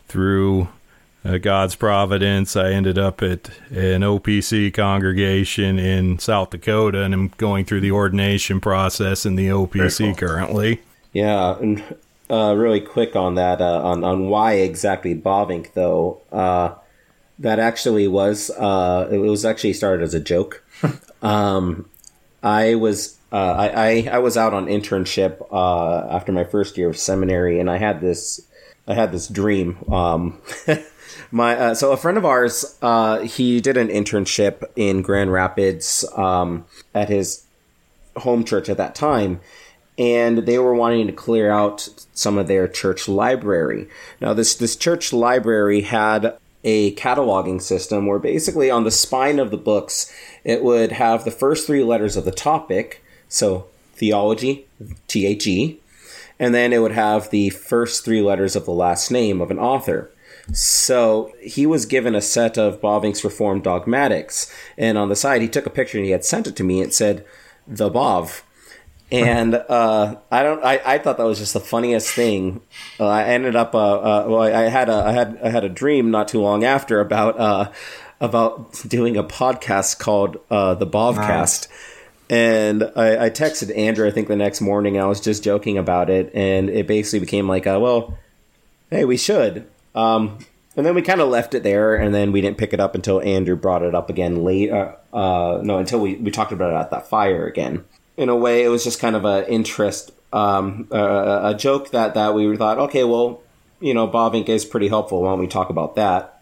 through 0.08 0.68
uh, 1.26 1.38
God's 1.40 1.76
providence, 1.76 2.56
I 2.56 2.72
ended 2.72 2.98
up 2.98 3.24
at 3.24 3.50
an 3.70 4.02
OPC 4.02 4.74
congregation 4.74 5.80
in 5.80 6.20
South 6.20 6.52
Dakota, 6.52 7.02
and 7.02 7.14
I'm 7.14 7.30
going 7.38 7.66
through 7.66 7.82
the 7.82 7.92
ordination 7.92 8.62
process 8.62 9.26
in 9.26 9.36
the 9.36 9.48
OPC 9.48 10.06
cool. 10.06 10.28
currently. 10.28 10.82
Yeah, 11.14 11.58
and 11.58 11.84
uh, 12.30 12.54
really 12.56 12.82
quick 12.82 13.16
on 13.16 13.36
that, 13.36 13.60
uh, 13.62 13.82
on 13.84 14.04
on 14.04 14.30
why 14.30 14.54
exactly 14.54 15.16
Bavinck 15.16 15.74
though. 15.74 16.22
Uh, 16.32 16.76
that 17.40 17.60
actually 17.60 18.08
was 18.08 18.50
uh, 18.52 19.10
it 19.12 19.18
was 19.18 19.46
actually 19.46 19.74
started 19.74 20.04
as 20.04 20.14
a 20.14 20.20
joke. 20.20 20.64
um, 21.22 21.90
I 22.44 22.76
was 22.76 23.18
uh, 23.32 23.36
I, 23.36 23.68
I 23.68 24.10
I 24.14 24.18
was 24.20 24.38
out 24.38 24.54
on 24.54 24.68
internship 24.68 25.46
uh, 25.52 26.08
after 26.16 26.32
my 26.32 26.44
first 26.44 26.78
year 26.78 26.90
of 26.90 26.98
seminary, 26.98 27.60
and 27.60 27.70
I 27.70 27.78
had 27.78 28.00
this 28.00 28.42
I 28.88 28.94
had 28.94 29.12
this 29.12 29.28
dream. 29.28 29.78
Um, 29.92 30.42
my 31.32 31.58
uh, 31.58 31.76
so 31.76 31.92
a 31.92 31.98
friend 31.98 32.18
of 32.18 32.26
ours 32.26 32.78
uh, 32.82 33.20
he 33.20 33.62
did 33.62 33.78
an 33.78 33.88
internship 33.88 34.64
in 34.76 35.02
Grand 35.02 35.32
Rapids 35.32 36.06
um, 36.16 36.66
at 36.94 37.10
his 37.10 37.46
home 38.18 38.44
church 38.44 38.70
at 38.70 38.78
that 38.78 38.96
time 38.96 39.42
and 39.98 40.40
they 40.40 40.60
were 40.60 40.76
wanting 40.76 41.08
to 41.08 41.14
clear 41.14 41.52
out 41.52 41.88
some 42.14 42.38
of 42.38 42.48
their 42.48 42.68
church 42.68 43.08
library. 43.08 43.88
Now, 44.20 44.34
this 44.34 44.56
this 44.56 44.76
church 44.76 45.14
library 45.14 45.82
had 45.82 46.38
a 46.64 46.94
cataloging 46.96 47.62
system 47.62 48.08
where 48.08 48.20
basically 48.20 48.70
on 48.72 48.84
the 48.84 48.92
spine 48.92 49.40
of 49.40 49.52
the 49.52 49.58
books 49.58 50.12
it 50.44 50.64
would 50.64 50.92
have 50.92 51.24
the 51.24 51.32
first 51.32 51.68
three 51.68 51.84
letters 51.84 52.18
of 52.18 52.26
the 52.26 52.32
topic, 52.32 53.04
so 53.30 53.68
theology, 53.94 54.68
T 55.08 55.26
H 55.26 55.48
E, 55.48 55.80
and 56.40 56.54
then 56.54 56.74
it 56.74 56.82
would 56.82 56.92
have 56.92 57.30
the 57.30 57.50
first 57.50 58.04
three 58.04 58.22
letters 58.22 58.56
of 58.56 58.66
the 58.66 58.72
last 58.72 59.12
name 59.12 59.42
of 59.42 59.52
an 59.52 59.60
author. 59.60 60.12
So 60.54 61.32
he 61.42 61.66
was 61.66 61.86
given 61.86 62.14
a 62.14 62.22
set 62.22 62.58
of 62.58 62.80
Bavinck's 62.80 63.24
Reformed 63.24 63.64
Dogmatics, 63.64 64.54
and 64.78 64.98
on 64.98 65.10
the 65.10 65.16
side 65.16 65.42
he 65.42 65.48
took 65.48 65.66
a 65.66 65.72
picture 65.72 65.98
and 65.98 66.06
he 66.06 66.12
had 66.12 66.26
sent 66.26 66.48
it 66.48 66.56
to 66.58 66.64
me. 66.64 66.82
It 66.82 66.94
said, 66.94 67.26
"The 67.68 67.90
Bov." 67.90 68.44
and 69.12 69.56
uh, 69.56 70.16
I 70.32 70.44
don't. 70.44 70.64
I, 70.64 70.82
I 70.86 70.98
thought 70.98 71.18
that 71.18 71.26
was 71.26 71.40
just 71.40 71.54
the 71.54 71.60
funniest 71.60 72.10
thing. 72.12 72.62
Uh, 73.00 73.08
I 73.08 73.24
ended 73.24 73.56
up. 73.56 73.74
Uh, 73.76 73.96
uh, 74.00 74.26
well, 74.28 74.42
I 74.42 74.70
had 74.70 74.90
a. 74.90 74.96
I 74.96 75.12
had. 75.12 75.40
I 75.44 75.50
had 75.50 75.64
a 75.64 75.70
dream 75.70 76.12
not 76.12 76.28
too 76.28 76.42
long 76.42 76.64
after 76.64 77.00
about. 77.00 77.40
Uh, 77.40 77.72
about 78.22 78.72
doing 78.88 79.18
a 79.18 79.24
podcast 79.26 80.00
called 80.00 80.38
uh, 80.50 80.74
the 80.74 80.88
Bavcast. 80.88 81.68
And 82.30 82.92
I, 82.96 83.26
I 83.26 83.30
texted 83.30 83.76
Andrew, 83.78 84.08
I 84.08 84.12
think 84.12 84.28
the 84.28 84.36
next 84.36 84.62
morning. 84.62 85.00
I 85.00 85.06
was 85.06 85.22
just 85.22 85.44
joking 85.44 85.78
about 85.78 86.10
it, 86.10 86.32
and 86.34 86.70
it 86.70 86.88
basically 86.88 87.20
became 87.20 87.48
like, 87.48 87.68
uh, 87.68 87.78
"Well, 87.80 88.18
hey, 88.90 89.06
we 89.06 89.18
should." 89.18 89.68
Um, 89.94 90.40
and 90.76 90.86
then 90.86 90.96
we 90.96 91.02
kind 91.02 91.22
of 91.22 91.30
left 91.30 91.54
it 91.54 91.64
there, 91.64 91.96
and 91.96 92.14
then 92.14 92.32
we 92.32 92.42
didn't 92.42 92.58
pick 92.58 92.74
it 92.74 92.80
up 92.80 92.96
until 92.96 93.22
Andrew 93.22 93.56
brought 93.56 93.84
it 93.84 93.94
up 93.94 94.10
again 94.10 94.44
late. 94.44 94.72
Uh, 94.72 94.94
uh, 95.14 95.62
no, 95.64 95.78
until 95.78 96.00
we, 96.00 96.16
we 96.16 96.32
talked 96.32 96.52
about 96.52 96.72
it 96.72 96.76
at 96.76 96.92
that 96.92 97.08
fire 97.08 97.46
again. 97.46 97.86
In 98.18 98.30
a 98.30 98.36
way, 98.36 98.64
it 98.64 98.70
was 98.70 98.84
just 98.84 99.00
kind 99.00 99.16
of 99.16 99.24
a 99.24 99.50
interest, 99.50 100.12
um, 100.34 100.88
a 100.92 101.54
joke 101.58 101.92
that 101.92 102.16
that 102.16 102.34
we 102.34 102.56
thought, 102.58 102.80
okay, 102.80 103.04
well, 103.04 103.42
you 103.80 103.94
know, 103.94 104.08
Bavinck 104.08 104.50
is 104.50 104.66
pretty 104.66 104.88
helpful. 104.88 105.22
Why 105.22 105.32
don't 105.32 105.40
we 105.40 105.48
talk 105.48 105.70
about 105.70 105.96
that? 105.96 106.42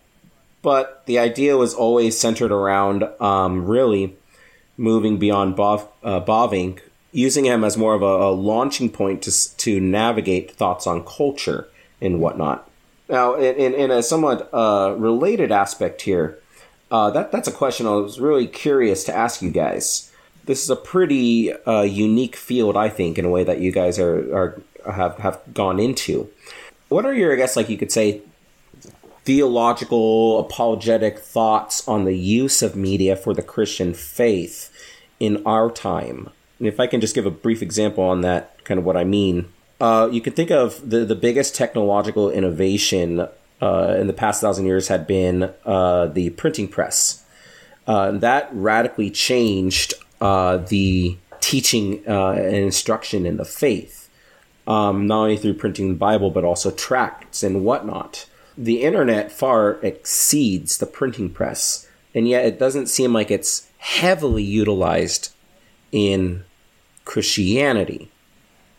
But 0.61 1.05
the 1.07 1.19
idea 1.19 1.57
was 1.57 1.73
always 1.73 2.17
centered 2.17 2.51
around 2.51 3.03
um, 3.19 3.65
really 3.65 4.15
moving 4.77 5.17
beyond 5.17 5.55
Bov, 5.55 5.87
uh, 6.03 6.19
Bavinck, 6.21 6.79
using 7.11 7.45
him 7.45 7.63
as 7.63 7.77
more 7.77 7.93
of 7.93 8.01
a, 8.01 8.05
a 8.05 8.31
launching 8.31 8.89
point 8.89 9.21
to 9.23 9.57
to 9.57 9.79
navigate 9.79 10.51
thoughts 10.51 10.87
on 10.87 11.03
culture 11.05 11.67
and 12.01 12.19
whatnot. 12.19 12.69
Now, 13.09 13.35
in, 13.35 13.73
in, 13.73 13.91
a 13.91 14.01
somewhat 14.01 14.49
uh, 14.53 14.95
related 14.97 15.51
aspect 15.51 16.01
here, 16.03 16.39
uh, 16.89 17.09
that 17.11 17.31
that's 17.31 17.47
a 17.47 17.51
question 17.51 17.85
I 17.85 17.91
was 17.91 18.19
really 18.19 18.47
curious 18.47 19.03
to 19.05 19.15
ask 19.15 19.41
you 19.41 19.51
guys. 19.51 20.11
This 20.45 20.63
is 20.63 20.69
a 20.69 20.75
pretty 20.75 21.53
uh, 21.53 21.83
unique 21.83 22.35
field, 22.35 22.75
I 22.75 22.89
think, 22.89 23.17
in 23.17 23.25
a 23.25 23.29
way 23.29 23.43
that 23.43 23.59
you 23.59 23.71
guys 23.71 23.99
are, 23.99 24.35
are 24.35 24.61
have 24.91 25.17
have 25.17 25.41
gone 25.53 25.79
into. 25.79 26.29
What 26.89 27.05
are 27.05 27.13
your, 27.13 27.33
I 27.33 27.35
guess, 27.35 27.55
like 27.55 27.69
you 27.69 27.77
could 27.77 27.91
say, 27.91 28.21
theological, 29.23 30.39
apologetic 30.39 31.19
thoughts 31.19 31.87
on 31.87 32.05
the 32.05 32.15
use 32.15 32.61
of 32.61 32.75
media 32.75 33.15
for 33.15 33.33
the 33.33 33.41
Christian 33.41 33.93
faith 33.93 34.71
in 35.19 35.41
our 35.45 35.71
time? 35.71 36.29
And 36.59 36.67
if 36.67 36.79
I 36.79 36.87
can 36.87 37.01
just 37.01 37.15
give 37.15 37.25
a 37.25 37.31
brief 37.31 37.61
example 37.61 38.03
on 38.03 38.21
that, 38.21 38.63
kind 38.63 38.79
of 38.79 38.85
what 38.85 38.97
I 38.97 39.03
mean, 39.03 39.51
uh, 39.81 40.09
you 40.11 40.21
can 40.21 40.33
think 40.33 40.51
of 40.51 40.89
the, 40.89 41.03
the 41.03 41.15
biggest 41.15 41.55
technological 41.55 42.29
innovation 42.29 43.27
uh, 43.61 43.95
in 43.99 44.07
the 44.07 44.13
past 44.13 44.41
thousand 44.41 44.65
years 44.65 44.87
had 44.87 45.07
been 45.07 45.53
uh, 45.65 46.07
the 46.07 46.29
printing 46.31 46.67
press. 46.67 47.23
Uh, 47.87 48.11
that 48.11 48.49
radically 48.53 49.09
changed 49.09 49.93
uh, 50.21 50.57
the 50.57 51.17
teaching 51.41 52.01
uh, 52.07 52.31
and 52.31 52.55
instruction 52.55 53.25
in 53.25 53.37
the 53.37 53.45
faith, 53.45 54.09
um, 54.67 55.05
not 55.05 55.23
only 55.23 55.37
through 55.37 55.53
printing 55.53 55.89
the 55.89 55.95
Bible, 55.95 56.29
but 56.29 56.45
also 56.45 56.71
tracts 56.71 57.43
and 57.43 57.65
whatnot. 57.65 58.25
The 58.57 58.81
internet 58.81 59.31
far 59.31 59.79
exceeds 59.81 60.77
the 60.77 60.85
printing 60.85 61.29
press, 61.29 61.87
and 62.13 62.27
yet 62.27 62.45
it 62.45 62.59
doesn't 62.59 62.87
seem 62.87 63.13
like 63.13 63.31
it's 63.31 63.67
heavily 63.77 64.43
utilized 64.43 65.33
in 65.91 66.43
Christianity. 67.05 68.09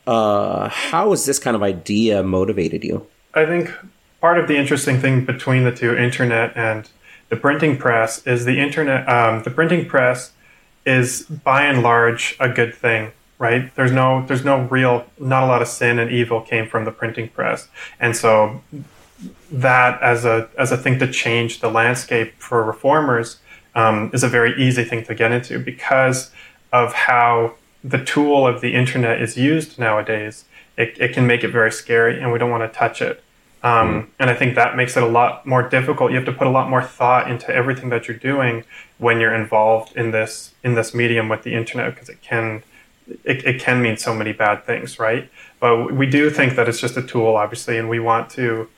Uh, 0.06 0.68
how 0.68 1.10
has 1.10 1.26
this 1.26 1.38
kind 1.38 1.56
of 1.56 1.62
idea 1.62 2.22
motivated 2.22 2.84
you? 2.84 3.06
I 3.34 3.46
think 3.46 3.72
part 4.20 4.38
of 4.38 4.48
the 4.48 4.56
interesting 4.56 5.00
thing 5.00 5.24
between 5.24 5.64
the 5.64 5.72
two, 5.72 5.96
internet 5.96 6.56
and 6.56 6.88
the 7.28 7.36
printing 7.36 7.76
press, 7.76 8.24
is 8.26 8.44
the 8.44 8.60
internet. 8.60 9.08
Um, 9.08 9.42
the 9.42 9.50
printing 9.50 9.86
press 9.86 10.32
is 10.86 11.22
by 11.22 11.64
and 11.64 11.82
large 11.82 12.36
a 12.38 12.48
good 12.48 12.74
thing, 12.74 13.12
right? 13.38 13.74
There's 13.74 13.92
no, 13.92 14.24
there's 14.26 14.44
no 14.44 14.62
real, 14.62 15.06
not 15.18 15.42
a 15.42 15.46
lot 15.46 15.62
of 15.62 15.68
sin 15.68 15.98
and 15.98 16.10
evil 16.10 16.42
came 16.42 16.68
from 16.68 16.84
the 16.84 16.92
printing 16.92 17.28
press, 17.28 17.68
and 17.98 18.14
so 18.14 18.62
that 19.50 20.00
as 20.02 20.24
a 20.24 20.48
as 20.58 20.72
a 20.72 20.76
thing 20.76 20.98
to 20.98 21.10
change 21.10 21.60
the 21.60 21.70
landscape 21.70 22.34
for 22.38 22.62
reformers 22.64 23.38
um, 23.74 24.10
is 24.12 24.22
a 24.22 24.28
very 24.28 24.52
easy 24.62 24.84
thing 24.84 25.04
to 25.04 25.14
get 25.14 25.32
into 25.32 25.58
because 25.58 26.30
of 26.72 26.92
how 26.92 27.54
the 27.82 28.02
tool 28.04 28.46
of 28.46 28.60
the 28.60 28.74
internet 28.74 29.20
is 29.20 29.36
used 29.36 29.78
nowadays. 29.78 30.44
It, 30.76 30.96
it 30.98 31.12
can 31.12 31.26
make 31.26 31.44
it 31.44 31.48
very 31.48 31.70
scary, 31.70 32.20
and 32.20 32.32
we 32.32 32.38
don't 32.38 32.50
want 32.50 32.72
to 32.72 32.78
touch 32.78 33.00
it. 33.00 33.22
Um, 33.62 34.10
And 34.18 34.28
I 34.28 34.34
think 34.34 34.54
that 34.56 34.76
makes 34.76 34.96
it 34.96 35.02
a 35.02 35.06
lot 35.06 35.46
more 35.46 35.62
difficult. 35.68 36.10
You 36.10 36.16
have 36.16 36.26
to 36.26 36.32
put 36.32 36.46
a 36.46 36.50
lot 36.50 36.68
more 36.68 36.82
thought 36.82 37.30
into 37.30 37.54
everything 37.54 37.90
that 37.90 38.08
you're 38.08 38.16
doing 38.16 38.64
when 38.98 39.20
you're 39.20 39.34
involved 39.34 39.96
in 39.96 40.10
this 40.10 40.54
in 40.62 40.74
this 40.74 40.94
medium 40.94 41.28
with 41.28 41.42
the 41.42 41.54
internet, 41.54 41.94
because 41.94 42.08
it 42.08 42.20
can 42.22 42.62
it, 43.24 43.44
it 43.44 43.60
can 43.60 43.80
mean 43.82 43.96
so 43.96 44.14
many 44.14 44.32
bad 44.32 44.64
things, 44.64 44.98
right? 44.98 45.28
But 45.60 45.92
we 45.92 46.06
do 46.06 46.30
think 46.30 46.56
that 46.56 46.68
it's 46.68 46.80
just 46.80 46.96
a 46.96 47.02
tool, 47.02 47.36
obviously, 47.36 47.78
and 47.78 47.88
we 47.88 48.00
want 48.00 48.30
to 48.30 48.68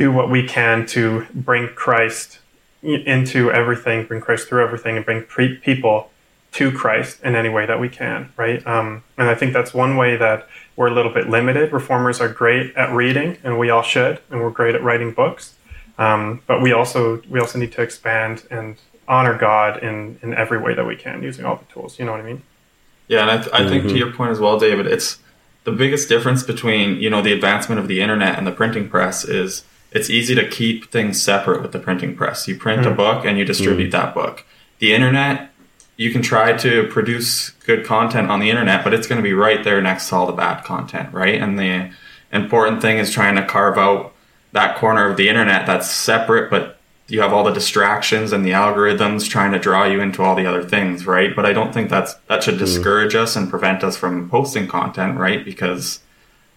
do 0.00 0.10
what 0.10 0.30
we 0.30 0.42
can 0.42 0.86
to 0.86 1.26
bring 1.34 1.68
Christ 1.68 2.38
into 2.82 3.52
everything, 3.52 4.06
bring 4.06 4.22
Christ 4.22 4.48
through 4.48 4.64
everything, 4.64 4.96
and 4.96 5.04
bring 5.04 5.24
pre- 5.24 5.58
people 5.58 6.10
to 6.52 6.72
Christ 6.72 7.22
in 7.22 7.34
any 7.34 7.50
way 7.50 7.66
that 7.66 7.78
we 7.78 7.90
can, 7.90 8.32
right? 8.38 8.66
Um, 8.66 9.04
and 9.18 9.28
I 9.28 9.34
think 9.34 9.52
that's 9.52 9.74
one 9.74 9.98
way 9.98 10.16
that 10.16 10.48
we're 10.74 10.86
a 10.86 10.94
little 10.94 11.12
bit 11.12 11.28
limited. 11.28 11.70
Reformers 11.70 12.18
are 12.18 12.30
great 12.30 12.74
at 12.76 12.90
reading, 12.94 13.36
and 13.44 13.58
we 13.58 13.68
all 13.68 13.82
should, 13.82 14.20
and 14.30 14.40
we're 14.40 14.48
great 14.48 14.74
at 14.74 14.82
writing 14.82 15.12
books. 15.12 15.54
Um, 15.98 16.40
but 16.46 16.62
we 16.62 16.72
also 16.72 17.20
we 17.28 17.38
also 17.38 17.58
need 17.58 17.72
to 17.72 17.82
expand 17.82 18.44
and 18.50 18.76
honor 19.06 19.36
God 19.36 19.82
in 19.82 20.18
in 20.22 20.32
every 20.32 20.56
way 20.56 20.72
that 20.72 20.86
we 20.86 20.96
can 20.96 21.22
using 21.22 21.44
all 21.44 21.56
the 21.56 21.70
tools. 21.70 21.98
You 21.98 22.06
know 22.06 22.12
what 22.12 22.22
I 22.22 22.24
mean? 22.24 22.42
Yeah, 23.06 23.20
and 23.20 23.30
I, 23.32 23.36
th- 23.36 23.52
I 23.52 23.68
think 23.68 23.82
to 23.88 23.98
your 23.98 24.12
point 24.12 24.30
as 24.30 24.40
well, 24.40 24.58
David, 24.58 24.86
it's 24.86 25.18
the 25.64 25.72
biggest 25.72 26.08
difference 26.08 26.42
between 26.42 26.96
you 26.96 27.10
know 27.10 27.20
the 27.20 27.34
advancement 27.34 27.78
of 27.78 27.86
the 27.86 28.00
internet 28.00 28.38
and 28.38 28.46
the 28.46 28.52
printing 28.52 28.88
press 28.88 29.26
is 29.26 29.62
it's 29.92 30.10
easy 30.10 30.34
to 30.34 30.48
keep 30.48 30.90
things 30.90 31.20
separate 31.20 31.62
with 31.62 31.72
the 31.72 31.78
printing 31.78 32.16
press. 32.16 32.46
You 32.46 32.56
print 32.56 32.86
a 32.86 32.90
hmm. 32.90 32.96
book 32.96 33.24
and 33.24 33.38
you 33.38 33.44
distribute 33.44 33.86
hmm. 33.86 33.90
that 33.90 34.14
book. 34.14 34.44
The 34.78 34.94
internet, 34.94 35.50
you 35.96 36.10
can 36.12 36.22
try 36.22 36.56
to 36.56 36.86
produce 36.88 37.50
good 37.66 37.84
content 37.84 38.30
on 38.30 38.40
the 38.40 38.50
internet, 38.50 38.84
but 38.84 38.94
it's 38.94 39.06
going 39.06 39.18
to 39.18 39.22
be 39.22 39.34
right 39.34 39.62
there 39.62 39.80
next 39.82 40.08
to 40.08 40.16
all 40.16 40.26
the 40.26 40.32
bad 40.32 40.64
content, 40.64 41.12
right? 41.12 41.40
And 41.40 41.58
the 41.58 41.90
important 42.32 42.80
thing 42.80 42.98
is 42.98 43.12
trying 43.12 43.36
to 43.36 43.44
carve 43.44 43.76
out 43.76 44.14
that 44.52 44.76
corner 44.76 45.08
of 45.08 45.16
the 45.16 45.28
internet 45.28 45.64
that's 45.64 45.88
separate 45.88 46.50
but 46.50 46.80
you 47.10 47.20
have 47.20 47.32
all 47.32 47.44
the 47.44 47.52
distractions 47.52 48.32
and 48.32 48.44
the 48.44 48.50
algorithms 48.50 49.28
trying 49.28 49.52
to 49.52 49.58
draw 49.58 49.84
you 49.84 50.00
into 50.00 50.22
all 50.22 50.36
the 50.36 50.46
other 50.46 50.62
things, 50.62 51.06
right? 51.06 51.34
But 51.34 51.44
I 51.44 51.52
don't 51.52 51.74
think 51.74 51.90
that's 51.90 52.14
that 52.28 52.42
should 52.42 52.54
hmm. 52.54 52.60
discourage 52.60 53.14
us 53.14 53.36
and 53.36 53.50
prevent 53.50 53.82
us 53.82 53.96
from 53.96 54.30
posting 54.30 54.68
content, 54.68 55.18
right? 55.18 55.44
Because 55.44 56.00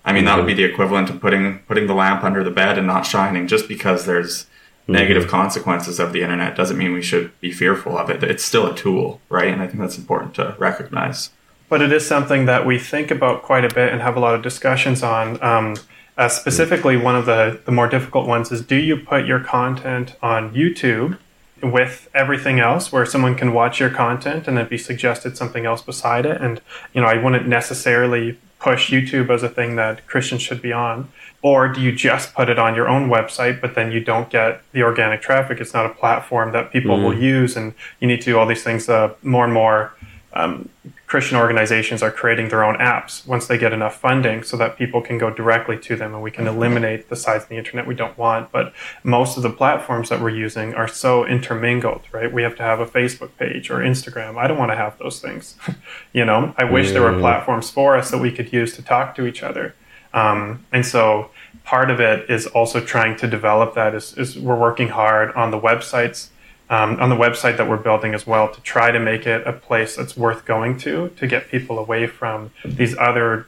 I 0.05 0.11
mean, 0.11 0.25
that 0.25 0.37
would 0.37 0.47
be 0.47 0.53
the 0.53 0.63
equivalent 0.63 1.09
of 1.09 1.21
putting 1.21 1.59
putting 1.59 1.87
the 1.87 1.93
lamp 1.93 2.23
under 2.23 2.43
the 2.43 2.51
bed 2.51 2.77
and 2.77 2.87
not 2.87 3.05
shining. 3.05 3.47
Just 3.47 3.67
because 3.67 4.05
there's 4.05 4.47
negative 4.87 5.27
consequences 5.27 5.99
of 5.99 6.11
the 6.11 6.21
internet 6.21 6.55
doesn't 6.55 6.77
mean 6.77 6.93
we 6.93 7.01
should 7.01 7.39
be 7.39 7.51
fearful 7.51 7.97
of 7.97 8.09
it. 8.09 8.23
It's 8.23 8.43
still 8.43 8.67
a 8.67 8.75
tool, 8.75 9.21
right? 9.29 9.47
And 9.47 9.61
I 9.61 9.67
think 9.67 9.79
that's 9.79 9.97
important 9.97 10.35
to 10.35 10.55
recognize. 10.59 11.29
But 11.69 11.81
it 11.81 11.91
is 11.91 12.05
something 12.05 12.45
that 12.45 12.65
we 12.65 12.77
think 12.77 13.09
about 13.09 13.43
quite 13.43 13.65
a 13.65 13.73
bit 13.73 13.91
and 13.91 14.01
have 14.01 14.17
a 14.17 14.19
lot 14.19 14.35
of 14.35 14.41
discussions 14.41 15.01
on. 15.01 15.41
Um, 15.41 15.75
uh, 16.17 16.27
specifically, 16.27 16.97
one 16.97 17.15
of 17.15 17.25
the, 17.25 17.59
the 17.65 17.71
more 17.71 17.87
difficult 17.87 18.27
ones 18.27 18.51
is 18.51 18.61
do 18.61 18.75
you 18.75 18.97
put 18.97 19.25
your 19.25 19.39
content 19.39 20.15
on 20.21 20.53
YouTube 20.53 21.17
with 21.63 22.09
everything 22.13 22.59
else 22.59 22.91
where 22.91 23.05
someone 23.05 23.35
can 23.35 23.53
watch 23.53 23.79
your 23.79 23.89
content 23.89 24.47
and 24.47 24.57
then 24.57 24.67
be 24.67 24.77
suggested 24.77 25.35
something 25.35 25.65
else 25.65 25.81
beside 25.81 26.25
it? 26.27 26.39
And, 26.39 26.61
you 26.93 27.01
know, 27.01 27.07
I 27.07 27.17
wouldn't 27.17 27.47
necessarily 27.47 28.37
push 28.63 28.91
YouTube 28.91 29.29
as 29.29 29.43
a 29.43 29.49
thing 29.49 29.75
that 29.75 30.07
Christians 30.07 30.41
should 30.41 30.61
be 30.61 30.71
on? 30.71 31.09
Or 31.41 31.67
do 31.67 31.81
you 31.81 31.91
just 31.91 32.33
put 32.33 32.47
it 32.49 32.57
on 32.57 32.73
your 32.73 32.87
own 32.87 33.09
website, 33.09 33.59
but 33.59 33.75
then 33.75 33.91
you 33.91 33.99
don't 33.99 34.29
get 34.29 34.61
the 34.71 34.81
organic 34.83 35.21
traffic? 35.21 35.59
It's 35.59 35.73
not 35.73 35.85
a 35.85 35.89
platform 35.89 36.53
that 36.53 36.71
people 36.71 36.97
mm. 36.97 37.03
will 37.03 37.17
use, 37.17 37.57
and 37.57 37.73
you 37.99 38.07
need 38.07 38.21
to 38.21 38.25
do 38.31 38.39
all 38.39 38.45
these 38.45 38.63
things. 38.63 38.87
Uh, 38.87 39.13
more 39.21 39.43
and 39.43 39.53
more 39.53 39.93
um, 40.33 40.69
Christian 41.13 41.37
organizations 41.37 42.01
are 42.01 42.09
creating 42.09 42.49
their 42.49 42.63
own 42.63 42.75
apps 42.77 43.23
once 43.27 43.45
they 43.45 43.55
get 43.55 43.71
enough 43.71 43.99
funding 43.99 44.41
so 44.41 44.57
that 44.57 44.79
people 44.79 44.99
can 44.99 45.19
go 45.19 45.29
directly 45.29 45.77
to 45.77 45.95
them 45.95 46.15
and 46.15 46.23
we 46.23 46.31
can 46.31 46.47
eliminate 46.47 47.07
the 47.09 47.15
sides 47.15 47.43
of 47.43 47.49
the 47.49 47.55
internet 47.55 47.85
we 47.85 47.93
don't 47.93 48.17
want. 48.17 48.51
But 48.51 48.73
most 49.03 49.37
of 49.37 49.43
the 49.43 49.51
platforms 49.51 50.09
that 50.09 50.21
we're 50.21 50.31
using 50.31 50.73
are 50.73 50.87
so 50.87 51.23
intermingled, 51.23 52.01
right? 52.11 52.33
We 52.33 52.41
have 52.41 52.55
to 52.55 52.63
have 52.63 52.79
a 52.79 52.87
Facebook 52.87 53.29
page 53.37 53.69
or 53.69 53.77
Instagram. 53.77 54.39
I 54.39 54.47
don't 54.47 54.57
want 54.57 54.71
to 54.71 54.75
have 54.75 54.97
those 54.97 55.21
things. 55.21 55.55
you 56.13 56.25
know, 56.25 56.55
I 56.57 56.63
wish 56.63 56.89
there 56.89 57.03
were 57.03 57.19
platforms 57.19 57.69
for 57.69 57.95
us 57.95 58.09
that 58.09 58.17
we 58.17 58.31
could 58.31 58.51
use 58.51 58.75
to 58.77 58.81
talk 58.81 59.13
to 59.17 59.27
each 59.27 59.43
other. 59.43 59.75
Um, 60.15 60.65
and 60.71 60.83
so 60.83 61.29
part 61.63 61.91
of 61.91 61.99
it 61.99 62.27
is 62.27 62.47
also 62.47 62.83
trying 62.83 63.17
to 63.17 63.27
develop 63.27 63.75
that 63.75 63.93
is, 63.93 64.17
is 64.17 64.39
we're 64.39 64.59
working 64.59 64.87
hard 64.87 65.31
on 65.33 65.51
the 65.51 65.59
websites 65.59 66.29
um, 66.73 66.99
on 66.99 67.09
the 67.09 67.15
website 67.15 67.57
that 67.57 67.69
we're 67.69 67.77
building 67.77 68.15
as 68.15 68.25
well 68.25 68.51
to 68.51 68.59
try 68.61 68.89
to 68.89 68.99
make 68.99 69.27
it 69.27 69.45
a 69.45 69.53
place 69.53 69.95
that's 69.95 70.17
worth 70.17 70.43
going 70.45 70.77
to 70.79 71.09
to 71.09 71.27
get 71.27 71.49
people 71.49 71.77
away 71.77 72.07
from 72.07 72.49
these 72.65 72.97
other 72.97 73.45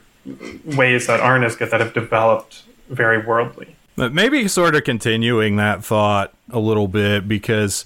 ways 0.64 1.08
that 1.08 1.18
aren't 1.18 1.44
as 1.44 1.56
good 1.56 1.70
that 1.72 1.80
have 1.80 1.92
developed 1.92 2.62
very 2.88 3.18
worldly. 3.18 3.74
But 3.96 4.12
maybe 4.12 4.46
sort 4.46 4.76
of 4.76 4.84
continuing 4.84 5.56
that 5.56 5.84
thought 5.84 6.32
a 6.50 6.60
little 6.60 6.88
bit 6.88 7.28
because. 7.28 7.84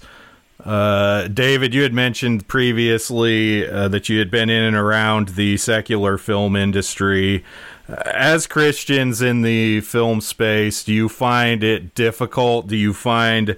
Uh, 0.63 1.27
David, 1.27 1.73
you 1.73 1.81
had 1.81 1.91
mentioned 1.91 2.47
previously 2.47 3.67
uh, 3.67 3.87
that 3.87 4.09
you 4.09 4.19
had 4.19 4.29
been 4.29 4.47
in 4.47 4.61
and 4.61 4.75
around 4.75 5.29
the 5.29 5.57
secular 5.57 6.19
film 6.19 6.55
industry. 6.55 7.43
As 7.87 8.45
Christians 8.45 9.23
in 9.23 9.41
the 9.41 9.81
film 9.81 10.21
space, 10.21 10.83
do 10.83 10.93
you 10.93 11.09
find 11.09 11.63
it 11.63 11.95
difficult? 11.95 12.67
Do 12.67 12.77
you 12.77 12.93
find 12.93 13.57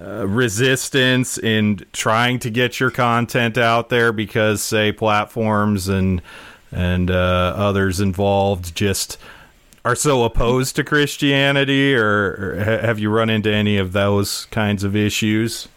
uh, 0.00 0.26
resistance 0.26 1.36
in 1.36 1.84
trying 1.92 2.38
to 2.38 2.50
get 2.50 2.80
your 2.80 2.90
content 2.90 3.58
out 3.58 3.90
there 3.90 4.12
because, 4.12 4.62
say, 4.62 4.92
platforms 4.92 5.88
and 5.88 6.22
and 6.72 7.10
uh, 7.10 7.52
others 7.56 8.00
involved 8.00 8.74
just 8.74 9.18
are 9.84 9.96
so 9.96 10.24
opposed 10.24 10.76
to 10.76 10.84
Christianity, 10.84 11.94
or, 11.94 12.04
or 12.04 12.64
have 12.64 12.98
you 12.98 13.10
run 13.10 13.28
into 13.28 13.52
any 13.52 13.76
of 13.76 13.92
those 13.92 14.46
kinds 14.46 14.84
of 14.84 14.94
issues? 14.94 15.68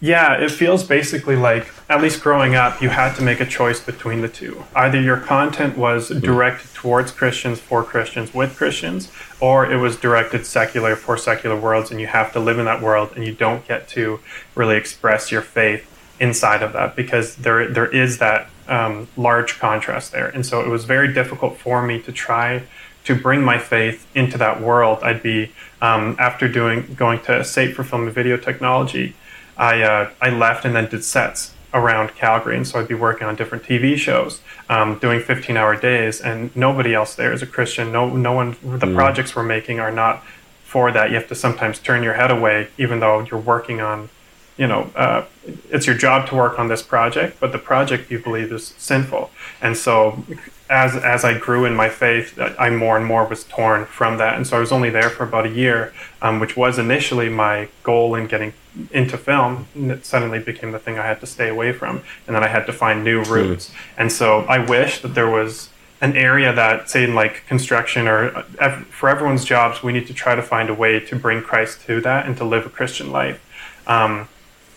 Yeah, 0.00 0.34
it 0.34 0.52
feels 0.52 0.84
basically 0.84 1.34
like, 1.34 1.72
at 1.88 2.00
least 2.00 2.22
growing 2.22 2.54
up, 2.54 2.80
you 2.80 2.88
had 2.88 3.14
to 3.16 3.22
make 3.22 3.40
a 3.40 3.46
choice 3.46 3.80
between 3.80 4.20
the 4.20 4.28
two. 4.28 4.64
Either 4.74 5.00
your 5.00 5.16
content 5.16 5.76
was 5.76 6.08
hmm. 6.08 6.20
directed 6.20 6.72
towards 6.72 7.10
Christians, 7.10 7.58
for 7.58 7.82
Christians, 7.82 8.32
with 8.32 8.56
Christians, 8.56 9.10
or 9.40 9.70
it 9.70 9.76
was 9.76 9.96
directed 9.96 10.46
secular 10.46 10.94
for 10.94 11.16
secular 11.16 11.58
worlds, 11.58 11.90
and 11.90 12.00
you 12.00 12.06
have 12.06 12.32
to 12.34 12.40
live 12.40 12.60
in 12.60 12.64
that 12.66 12.80
world, 12.80 13.10
and 13.16 13.26
you 13.26 13.32
don't 13.32 13.66
get 13.66 13.88
to 13.88 14.20
really 14.54 14.76
express 14.76 15.32
your 15.32 15.42
faith 15.42 15.84
inside 16.20 16.62
of 16.62 16.72
that 16.72 16.96
because 16.96 17.36
there 17.36 17.68
there 17.68 17.86
is 17.86 18.18
that 18.18 18.50
um, 18.68 19.08
large 19.16 19.58
contrast 19.58 20.12
there. 20.12 20.28
And 20.28 20.44
so 20.44 20.60
it 20.60 20.68
was 20.68 20.84
very 20.84 21.12
difficult 21.12 21.56
for 21.58 21.82
me 21.82 22.00
to 22.02 22.12
try 22.12 22.62
to 23.04 23.14
bring 23.14 23.42
my 23.42 23.58
faith 23.58 24.06
into 24.14 24.36
that 24.38 24.60
world. 24.60 24.98
I'd 25.02 25.22
be 25.22 25.52
um, 25.80 26.16
after 26.18 26.48
doing 26.48 26.94
going 26.94 27.20
to 27.22 27.42
SAIT 27.42 27.74
for 27.74 27.82
film 27.82 28.04
and 28.04 28.12
video 28.12 28.36
technology. 28.36 29.14
I 29.58 29.82
uh, 29.82 30.10
I 30.20 30.30
left 30.30 30.64
and 30.64 30.74
then 30.74 30.88
did 30.88 31.04
sets 31.04 31.54
around 31.74 32.14
Calgary, 32.14 32.56
and 32.56 32.66
so 32.66 32.80
I'd 32.80 32.88
be 32.88 32.94
working 32.94 33.26
on 33.26 33.36
different 33.36 33.64
TV 33.64 33.96
shows, 33.96 34.40
um, 34.70 34.98
doing 34.98 35.20
15-hour 35.20 35.76
days, 35.76 36.20
and 36.20 36.54
nobody 36.56 36.94
else 36.94 37.14
there 37.14 37.32
is 37.32 37.42
a 37.42 37.46
Christian. 37.46 37.92
No, 37.92 38.08
no 38.08 38.32
one. 38.32 38.52
The 38.62 38.86
mm. 38.86 38.94
projects 38.94 39.36
we're 39.36 39.42
making 39.42 39.78
are 39.78 39.90
not 39.90 40.24
for 40.64 40.90
that. 40.92 41.10
You 41.10 41.16
have 41.16 41.28
to 41.28 41.34
sometimes 41.34 41.78
turn 41.78 42.02
your 42.02 42.14
head 42.14 42.30
away, 42.30 42.68
even 42.78 43.00
though 43.00 43.20
you're 43.20 43.40
working 43.40 43.80
on, 43.80 44.08
you 44.56 44.66
know, 44.66 44.90
uh, 44.96 45.24
it's 45.70 45.86
your 45.86 45.96
job 45.96 46.28
to 46.28 46.34
work 46.34 46.58
on 46.58 46.68
this 46.68 46.82
project, 46.82 47.38
but 47.38 47.52
the 47.52 47.58
project 47.58 48.10
you 48.10 48.18
believe 48.18 48.50
is 48.52 48.68
sinful, 48.78 49.30
and 49.60 49.76
so 49.76 50.24
as 50.70 50.96
as 50.96 51.24
I 51.24 51.38
grew 51.38 51.64
in 51.64 51.74
my 51.74 51.88
faith, 51.88 52.38
I 52.58 52.70
more 52.70 52.96
and 52.96 53.06
more 53.06 53.26
was 53.26 53.44
torn 53.44 53.86
from 53.86 54.18
that, 54.18 54.36
and 54.36 54.46
so 54.46 54.56
I 54.56 54.60
was 54.60 54.72
only 54.72 54.90
there 54.90 55.10
for 55.10 55.24
about 55.24 55.46
a 55.46 55.50
year, 55.50 55.92
um, 56.20 56.40
which 56.40 56.56
was 56.56 56.78
initially 56.78 57.28
my 57.28 57.68
goal 57.82 58.14
in 58.14 58.26
getting 58.26 58.52
into 58.90 59.16
film. 59.16 59.66
And 59.74 59.90
it 59.90 60.04
suddenly 60.04 60.38
became 60.38 60.72
the 60.72 60.78
thing 60.78 60.98
I 60.98 61.06
had 61.06 61.20
to 61.20 61.26
stay 61.26 61.48
away 61.48 61.72
from, 61.72 62.02
and 62.26 62.36
then 62.36 62.44
I 62.44 62.48
had 62.48 62.66
to 62.66 62.72
find 62.72 63.02
new 63.02 63.24
hmm. 63.24 63.32
routes. 63.32 63.70
Mm. 63.70 63.74
And 63.96 64.12
so 64.12 64.40
I 64.40 64.58
wish 64.58 65.00
that 65.00 65.14
there 65.14 65.30
was 65.30 65.70
an 66.00 66.16
area 66.16 66.52
that, 66.52 66.88
say, 66.88 67.04
in 67.04 67.14
like 67.14 67.46
construction 67.46 68.06
or 68.06 68.44
uh, 68.60 68.80
for 68.82 69.08
everyone's 69.08 69.44
jobs, 69.44 69.82
we 69.82 69.92
need 69.92 70.06
to 70.06 70.14
try 70.14 70.34
to 70.34 70.42
find 70.42 70.70
a 70.70 70.74
way 70.74 71.00
to 71.00 71.16
bring 71.16 71.42
Christ 71.42 71.82
to 71.86 72.00
that 72.02 72.26
and 72.26 72.36
to 72.36 72.44
live 72.44 72.66
a 72.66 72.70
Christian 72.70 73.10
life. 73.10 73.44
Um, 73.86 74.28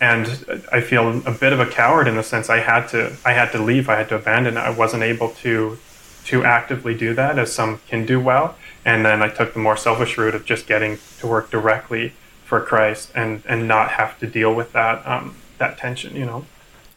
and 0.01 0.63
I 0.71 0.81
feel 0.81 1.25
a 1.27 1.31
bit 1.31 1.53
of 1.53 1.59
a 1.59 1.65
coward 1.67 2.07
in 2.07 2.15
the 2.15 2.23
sense 2.23 2.49
I 2.49 2.57
had 2.57 2.87
to 2.87 3.15
I 3.23 3.33
had 3.33 3.51
to 3.51 3.61
leave 3.61 3.87
I 3.87 3.97
had 3.97 4.09
to 4.09 4.15
abandon. 4.15 4.57
I 4.57 4.71
wasn't 4.71 5.03
able 5.03 5.29
to 5.29 5.77
to 6.25 6.43
actively 6.43 6.97
do 6.97 7.13
that 7.13 7.39
as 7.39 7.53
some 7.53 7.79
can 7.87 8.05
do 8.05 8.19
well. 8.19 8.55
And 8.83 9.05
then 9.05 9.21
I 9.21 9.29
took 9.29 9.53
the 9.53 9.59
more 9.59 9.77
selfish 9.77 10.17
route 10.17 10.35
of 10.35 10.43
just 10.43 10.67
getting 10.67 10.97
to 11.19 11.27
work 11.27 11.51
directly 11.51 12.13
for 12.43 12.59
Christ 12.59 13.11
and 13.13 13.43
and 13.47 13.67
not 13.67 13.91
have 13.91 14.17
to 14.19 14.27
deal 14.27 14.53
with 14.53 14.73
that 14.73 15.07
um, 15.07 15.35
that 15.59 15.77
tension 15.77 16.15
you 16.15 16.25
know? 16.25 16.45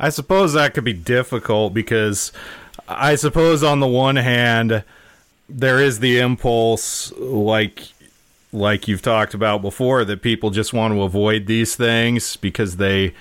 I 0.01 0.09
suppose 0.09 0.55
that 0.55 0.73
could 0.73 0.85
be 0.85 0.95
difficult 0.95 1.75
because 1.75 2.33
I 2.89 3.17
suppose 3.17 3.63
on 3.63 3.81
the 3.81 3.87
one 3.87 4.17
hand 4.17 4.83
there 5.47 5.79
is 5.79 6.01
the 6.01 6.19
impulse 6.19 7.13
like 7.19 7.83
like 8.55 8.87
you've 8.87 9.03
talked 9.03 9.35
about 9.35 9.61
before 9.61 10.05
that 10.05 10.23
people 10.23 10.51
just 10.51 10.73
want 10.73 10.95
to 10.95 11.03
avoid 11.03 11.47
these 11.47 11.75
things 11.75 12.37
because 12.37 12.77
they 12.77 13.13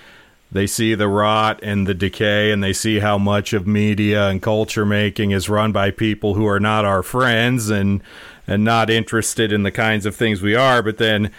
they 0.52 0.66
see 0.68 0.94
the 0.94 1.08
rot 1.08 1.58
and 1.62 1.86
the 1.86 1.94
decay 1.94 2.52
and 2.52 2.62
they 2.62 2.72
see 2.72 3.00
how 3.00 3.18
much 3.18 3.52
of 3.52 3.66
media 3.66 4.28
and 4.28 4.40
culture 4.40 4.86
making 4.86 5.32
is 5.32 5.48
run 5.48 5.72
by 5.72 5.90
people 5.90 6.34
who 6.34 6.46
are 6.46 6.60
not 6.60 6.84
our 6.84 7.02
friends 7.02 7.68
and 7.68 8.00
and 8.46 8.62
not 8.62 8.88
interested 8.88 9.50
in 9.50 9.64
the 9.64 9.72
kinds 9.72 10.06
of 10.06 10.14
things 10.14 10.40
we 10.40 10.54
are. 10.54 10.82
But 10.82 10.98
then 10.98 11.32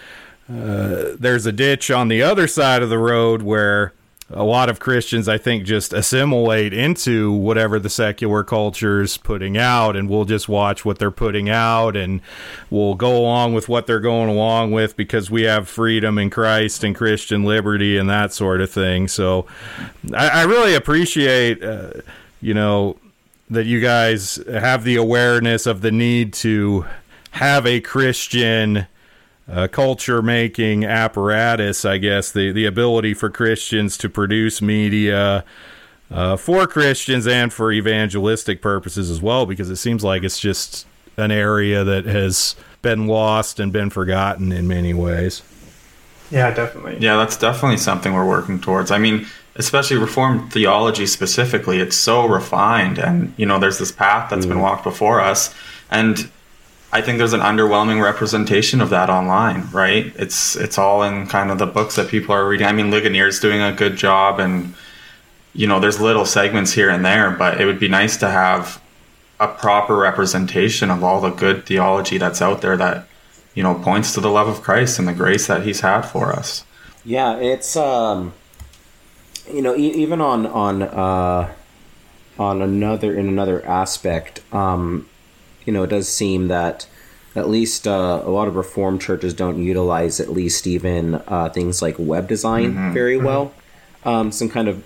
uh, 0.48 1.16
there's 1.18 1.46
a 1.46 1.52
ditch 1.52 1.90
on 1.90 2.08
the 2.08 2.22
other 2.22 2.46
side 2.46 2.82
of 2.82 2.90
the 2.90 2.98
road 2.98 3.40
where 3.40 3.94
a 4.30 4.42
lot 4.42 4.68
of 4.68 4.80
Christians, 4.80 5.28
I 5.28 5.38
think, 5.38 5.64
just 5.64 5.92
assimilate 5.92 6.72
into 6.72 7.30
whatever 7.30 7.78
the 7.78 7.88
secular 7.88 8.42
culture 8.42 9.00
is 9.00 9.16
putting 9.16 9.56
out, 9.56 9.94
and 9.94 10.08
we'll 10.08 10.24
just 10.24 10.48
watch 10.48 10.84
what 10.84 10.98
they're 10.98 11.12
putting 11.12 11.48
out, 11.48 11.94
and 11.96 12.20
we'll 12.68 12.96
go 12.96 13.16
along 13.16 13.54
with 13.54 13.68
what 13.68 13.86
they're 13.86 14.00
going 14.00 14.28
along 14.28 14.72
with 14.72 14.96
because 14.96 15.30
we 15.30 15.42
have 15.42 15.68
freedom 15.68 16.18
in 16.18 16.30
Christ 16.30 16.82
and 16.82 16.94
Christian 16.94 17.44
liberty 17.44 17.96
and 17.96 18.10
that 18.10 18.32
sort 18.32 18.60
of 18.60 18.70
thing. 18.70 19.06
So, 19.06 19.46
I, 20.12 20.28
I 20.28 20.42
really 20.42 20.74
appreciate, 20.74 21.62
uh, 21.62 21.92
you 22.40 22.54
know, 22.54 22.96
that 23.48 23.66
you 23.66 23.80
guys 23.80 24.40
have 24.48 24.82
the 24.82 24.96
awareness 24.96 25.66
of 25.66 25.82
the 25.82 25.92
need 25.92 26.32
to 26.32 26.84
have 27.30 27.64
a 27.64 27.80
Christian 27.80 28.88
uh, 29.48 29.68
culture 29.68 30.22
making 30.22 30.84
apparatus, 30.84 31.84
I 31.84 31.98
guess, 31.98 32.30
the, 32.32 32.52
the 32.52 32.66
ability 32.66 33.14
for 33.14 33.30
Christians 33.30 33.96
to 33.98 34.08
produce 34.08 34.60
media 34.60 35.44
uh, 36.10 36.36
for 36.36 36.66
Christians 36.66 37.26
and 37.26 37.52
for 37.52 37.72
evangelistic 37.72 38.60
purposes 38.62 39.10
as 39.10 39.20
well, 39.20 39.46
because 39.46 39.70
it 39.70 39.76
seems 39.76 40.04
like 40.04 40.22
it's 40.22 40.38
just 40.38 40.86
an 41.16 41.30
area 41.30 41.84
that 41.84 42.04
has 42.04 42.56
been 42.82 43.06
lost 43.06 43.58
and 43.58 43.72
been 43.72 43.90
forgotten 43.90 44.52
in 44.52 44.68
many 44.68 44.94
ways. 44.94 45.42
Yeah, 46.30 46.52
definitely. 46.52 46.98
Yeah, 46.98 47.16
that's 47.16 47.36
definitely 47.36 47.78
something 47.78 48.12
we're 48.12 48.26
working 48.26 48.60
towards. 48.60 48.90
I 48.90 48.98
mean, 48.98 49.26
especially 49.54 49.96
Reformed 49.96 50.52
theology 50.52 51.06
specifically, 51.06 51.78
it's 51.78 51.96
so 51.96 52.26
refined, 52.26 52.98
and 52.98 53.32
you 53.36 53.46
know, 53.46 53.58
there's 53.58 53.78
this 53.78 53.92
path 53.92 54.30
that's 54.30 54.44
mm. 54.44 54.50
been 54.50 54.60
walked 54.60 54.84
before 54.84 55.20
us, 55.20 55.54
and 55.90 56.30
I 56.92 57.02
think 57.02 57.18
there's 57.18 57.32
an 57.32 57.40
underwhelming 57.40 58.02
representation 58.02 58.80
of 58.80 58.90
that 58.90 59.10
online, 59.10 59.68
right? 59.72 60.12
It's 60.16 60.56
it's 60.56 60.78
all 60.78 61.02
in 61.02 61.26
kind 61.26 61.50
of 61.50 61.58
the 61.58 61.66
books 61.66 61.96
that 61.96 62.08
people 62.08 62.34
are 62.34 62.46
reading. 62.48 62.66
I 62.66 62.72
mean, 62.72 62.90
Ligonier's 62.90 63.40
doing 63.40 63.60
a 63.60 63.72
good 63.72 63.96
job, 63.96 64.38
and 64.38 64.74
you 65.52 65.66
know, 65.66 65.80
there's 65.80 66.00
little 66.00 66.24
segments 66.24 66.72
here 66.72 66.88
and 66.88 67.04
there, 67.04 67.30
but 67.30 67.60
it 67.60 67.66
would 67.66 67.80
be 67.80 67.88
nice 67.88 68.16
to 68.18 68.28
have 68.28 68.80
a 69.38 69.48
proper 69.48 69.96
representation 69.96 70.90
of 70.90 71.04
all 71.04 71.20
the 71.20 71.30
good 71.30 71.66
theology 71.66 72.18
that's 72.18 72.40
out 72.40 72.62
there 72.62 72.76
that 72.76 73.06
you 73.54 73.62
know 73.62 73.74
points 73.74 74.14
to 74.14 74.20
the 74.20 74.30
love 74.30 74.48
of 74.48 74.62
Christ 74.62 74.98
and 74.98 75.06
the 75.08 75.12
grace 75.12 75.46
that 75.48 75.62
He's 75.64 75.80
had 75.80 76.02
for 76.02 76.32
us. 76.32 76.64
Yeah, 77.04 77.36
it's 77.36 77.76
um, 77.76 78.32
you 79.52 79.62
know, 79.62 79.76
e- 79.76 79.92
even 79.92 80.20
on 80.20 80.46
on 80.46 80.82
uh, 80.82 81.52
on 82.38 82.62
another 82.62 83.14
in 83.14 83.28
another 83.28 83.64
aspect, 83.66 84.40
um, 84.52 85.08
you 85.66 85.72
know, 85.72 85.82
it 85.82 85.88
does 85.88 86.08
seem 86.08 86.48
that 86.48 86.86
at 87.34 87.48
least 87.50 87.86
uh, 87.86 88.22
a 88.24 88.30
lot 88.30 88.48
of 88.48 88.56
Reformed 88.56 89.02
churches 89.02 89.34
don't 89.34 89.62
utilize 89.62 90.20
at 90.20 90.30
least 90.30 90.66
even 90.66 91.16
uh, 91.26 91.50
things 91.50 91.82
like 91.82 91.96
web 91.98 92.28
design 92.28 92.72
very 92.94 93.18
well. 93.18 93.52
Um, 94.04 94.32
some 94.32 94.48
kind 94.48 94.68
of 94.68 94.82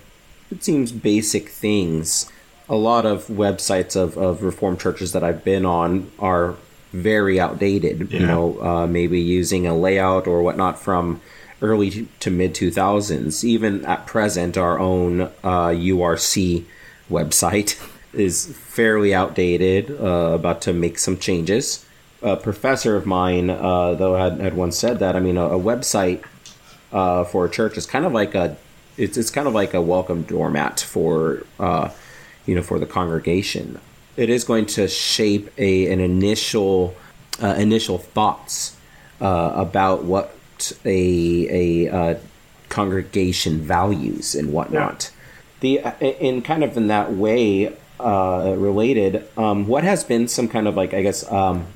it 0.51 0.63
seems 0.63 0.91
basic 0.91 1.47
things. 1.49 2.29
A 2.67 2.75
lot 2.75 3.05
of 3.05 3.27
websites 3.27 3.95
of, 3.95 4.17
of 4.17 4.43
Reformed 4.43 4.79
churches 4.81 5.13
that 5.13 5.23
I've 5.23 5.43
been 5.45 5.65
on 5.65 6.11
are 6.19 6.55
very 6.91 7.39
outdated. 7.39 8.11
You 8.11 8.25
know, 8.25 8.61
uh, 8.61 8.87
maybe 8.87 9.21
using 9.21 9.65
a 9.65 9.75
layout 9.77 10.27
or 10.27 10.41
whatnot 10.41 10.77
from 10.77 11.21
early 11.61 12.07
to 12.19 12.31
mid 12.31 12.53
2000s. 12.53 13.43
Even 13.43 13.85
at 13.85 14.05
present, 14.05 14.57
our 14.57 14.77
own 14.77 15.21
uh, 15.21 15.69
URC 15.69 16.65
website 17.09 17.79
is 18.13 18.47
fairly 18.47 19.13
outdated, 19.13 19.91
uh, 19.91 20.31
about 20.33 20.61
to 20.63 20.73
make 20.73 20.99
some 20.99 21.17
changes. 21.17 21.85
A 22.21 22.35
professor 22.37 22.95
of 22.95 23.05
mine, 23.05 23.49
uh, 23.49 23.95
though, 23.95 24.15
had, 24.15 24.39
had 24.39 24.55
once 24.55 24.77
said 24.77 24.99
that. 24.99 25.15
I 25.15 25.19
mean, 25.19 25.37
a, 25.37 25.45
a 25.45 25.59
website 25.59 26.23
uh, 26.91 27.23
for 27.23 27.45
a 27.45 27.49
church 27.49 27.77
is 27.77 27.85
kind 27.85 28.05
of 28.05 28.11
like 28.11 28.35
a 28.35 28.57
it's, 28.97 29.17
it's 29.17 29.29
kind 29.29 29.47
of 29.47 29.53
like 29.53 29.73
a 29.73 29.81
welcome 29.81 30.23
doormat 30.23 30.79
for 30.79 31.43
uh, 31.59 31.89
you 32.45 32.55
know 32.55 32.61
for 32.61 32.79
the 32.79 32.85
congregation. 32.85 33.79
It 34.17 34.29
is 34.29 34.43
going 34.43 34.65
to 34.67 34.87
shape 34.87 35.49
a 35.57 35.91
an 35.91 35.99
initial 35.99 36.95
uh, 37.41 37.55
initial 37.57 37.97
thoughts 37.97 38.77
uh, 39.19 39.53
about 39.55 40.03
what 40.03 40.35
a 40.85 41.87
a 41.87 41.89
uh, 41.89 42.19
congregation 42.69 43.61
values 43.61 44.35
and 44.35 44.53
whatnot. 44.53 45.11
The 45.61 45.81
in 45.99 46.41
kind 46.41 46.63
of 46.63 46.75
in 46.75 46.87
that 46.87 47.13
way 47.13 47.75
uh, 48.01 48.55
related. 48.57 49.27
Um, 49.37 49.67
what 49.67 49.83
has 49.83 50.03
been 50.03 50.27
some 50.27 50.47
kind 50.47 50.67
of 50.67 50.75
like 50.75 50.93
I 50.93 51.01
guess 51.01 51.29
um, 51.31 51.67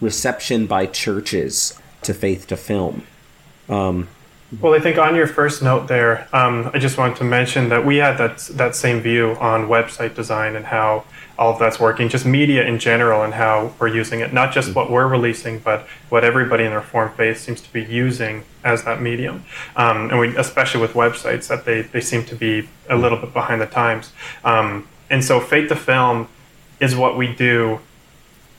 reception 0.00 0.66
by 0.66 0.86
churches 0.86 1.78
to 2.02 2.14
faith 2.14 2.46
to 2.48 2.56
film? 2.56 3.06
Well, 4.60 4.74
I 4.74 4.80
think 4.80 4.98
on 4.98 5.14
your 5.14 5.26
first 5.26 5.62
note 5.62 5.88
there, 5.88 6.28
um, 6.34 6.70
I 6.74 6.78
just 6.78 6.98
wanted 6.98 7.16
to 7.16 7.24
mention 7.24 7.70
that 7.70 7.86
we 7.86 7.96
had 7.96 8.18
that 8.18 8.38
that 8.52 8.76
same 8.76 9.00
view 9.00 9.30
on 9.40 9.66
website 9.66 10.14
design 10.14 10.56
and 10.56 10.66
how 10.66 11.04
all 11.38 11.54
of 11.54 11.58
that's 11.58 11.80
working, 11.80 12.08
just 12.10 12.26
media 12.26 12.64
in 12.66 12.78
general 12.78 13.22
and 13.22 13.32
how 13.32 13.72
we're 13.78 13.88
using 13.88 14.20
it, 14.20 14.32
not 14.32 14.52
just 14.52 14.74
what 14.74 14.90
we're 14.90 15.06
releasing, 15.06 15.58
but 15.58 15.86
what 16.10 16.22
everybody 16.22 16.64
in 16.64 16.70
the 16.70 16.76
Reformed 16.76 17.14
faith 17.16 17.38
seems 17.38 17.60
to 17.62 17.72
be 17.72 17.82
using 17.82 18.44
as 18.62 18.84
that 18.84 19.00
medium. 19.00 19.44
Um, 19.74 20.10
and 20.10 20.18
we, 20.18 20.36
especially 20.36 20.82
with 20.82 20.92
websites, 20.92 21.48
that 21.48 21.64
they, 21.64 21.82
they 21.82 22.02
seem 22.02 22.24
to 22.26 22.36
be 22.36 22.68
a 22.90 22.96
little 22.96 23.18
bit 23.18 23.32
behind 23.32 23.62
the 23.62 23.66
times. 23.66 24.12
Um, 24.44 24.86
and 25.12 25.22
so, 25.22 25.40
faith 25.40 25.68
to 25.68 25.76
film 25.76 26.26
is 26.80 26.96
what 26.96 27.18
we 27.18 27.32
do 27.32 27.80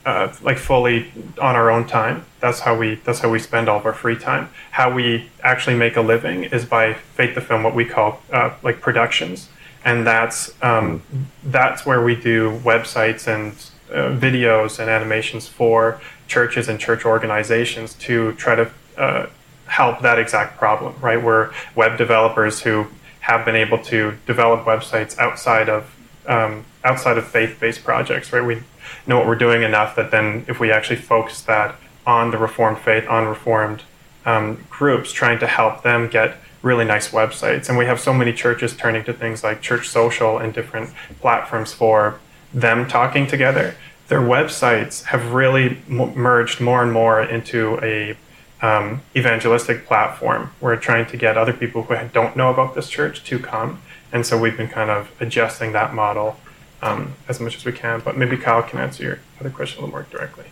uh, 0.05 0.31
like 0.43 0.57
fully 0.59 1.11
on 1.41 1.55
our 1.55 1.71
own 1.71 1.87
time. 1.87 2.25
That's 2.41 2.59
how 2.59 2.77
we 2.77 2.95
that's 3.03 3.19
how 3.19 3.29
we 3.31 3.39
spend 3.39 3.67
all 3.67 3.79
of 3.79 3.85
our 3.87 3.93
free 3.93 4.17
time. 4.17 4.49
How 4.69 4.93
we 4.93 5.31
actually 5.41 5.75
make 5.75 5.97
a 5.97 6.01
living 6.01 6.43
is 6.43 6.63
by 6.63 6.93
faith 6.93 7.33
to 7.33 7.41
film, 7.41 7.63
what 7.63 7.73
we 7.73 7.85
call 7.85 8.21
uh, 8.31 8.53
like 8.61 8.81
productions, 8.81 9.49
and 9.83 10.05
that's 10.05 10.53
um, 10.61 11.01
that's 11.43 11.87
where 11.87 12.03
we 12.03 12.15
do 12.15 12.59
websites 12.59 13.27
and 13.27 13.53
uh, 13.91 14.15
videos 14.15 14.77
and 14.77 14.91
animations 14.91 15.47
for 15.47 15.99
churches 16.27 16.69
and 16.69 16.79
church 16.79 17.03
organizations 17.03 17.95
to 17.95 18.33
try 18.33 18.53
to 18.53 18.71
uh, 18.97 19.25
help 19.65 20.01
that 20.01 20.19
exact 20.19 20.59
problem. 20.59 20.93
Right, 21.01 21.21
we're 21.21 21.51
web 21.73 21.97
developers 21.97 22.61
who 22.61 22.85
have 23.21 23.43
been 23.43 23.55
able 23.55 23.79
to 23.85 24.15
develop 24.27 24.65
websites 24.65 25.17
outside 25.17 25.67
of 25.67 25.89
um, 26.27 26.65
outside 26.83 27.17
of 27.17 27.27
faith-based 27.27 27.83
projects. 27.83 28.31
Right, 28.31 28.43
we 28.43 28.63
know 29.07 29.17
what 29.17 29.27
we're 29.27 29.35
doing 29.35 29.63
enough 29.63 29.95
that 29.95 30.11
then 30.11 30.45
if 30.47 30.59
we 30.59 30.71
actually 30.71 30.97
focus 30.97 31.41
that 31.41 31.75
on 32.05 32.31
the 32.31 32.37
reformed 32.37 32.79
faith 32.79 33.07
on 33.07 33.25
reformed 33.25 33.83
um, 34.25 34.63
groups 34.69 35.11
trying 35.11 35.39
to 35.39 35.47
help 35.47 35.83
them 35.83 36.07
get 36.07 36.37
really 36.61 36.85
nice 36.85 37.09
websites. 37.09 37.69
And 37.69 37.77
we 37.77 37.85
have 37.85 37.99
so 37.99 38.13
many 38.13 38.33
churches 38.33 38.75
turning 38.75 39.03
to 39.03 39.13
things 39.13 39.43
like 39.43 39.61
church 39.61 39.89
social 39.89 40.37
and 40.37 40.53
different 40.53 40.91
platforms 41.19 41.73
for 41.73 42.19
them 42.53 42.87
talking 42.87 43.27
together. 43.27 43.75
Their 44.07 44.21
websites 44.21 45.03
have 45.05 45.33
really 45.33 45.77
m- 45.89 46.15
merged 46.15 46.61
more 46.61 46.81
and 46.81 46.91
more 46.91 47.21
into 47.21 47.79
a 47.81 48.15
um, 48.61 49.01
evangelistic 49.15 49.85
platform. 49.85 50.51
We're 50.61 50.77
trying 50.77 51.05
to 51.07 51.17
get 51.17 51.37
other 51.37 51.51
people 51.51 51.83
who 51.83 51.95
don't 52.13 52.35
know 52.37 52.49
about 52.49 52.75
this 52.75 52.89
church 52.89 53.23
to 53.25 53.39
come 53.39 53.81
and 54.13 54.25
so 54.25 54.37
we've 54.37 54.55
been 54.55 54.69
kind 54.69 54.89
of 54.89 55.11
adjusting 55.19 55.73
that 55.73 55.93
model 55.93 56.37
um, 56.81 57.13
as 57.27 57.39
much 57.41 57.57
as 57.57 57.65
we 57.65 57.71
can. 57.73 57.99
But 57.99 58.15
maybe 58.17 58.37
Kyle 58.37 58.63
can 58.63 58.79
answer 58.79 59.03
your 59.03 59.19
other 59.41 59.49
question 59.49 59.79
a 59.79 59.81
little 59.85 59.91
more 59.99 60.07
directly. 60.09 60.45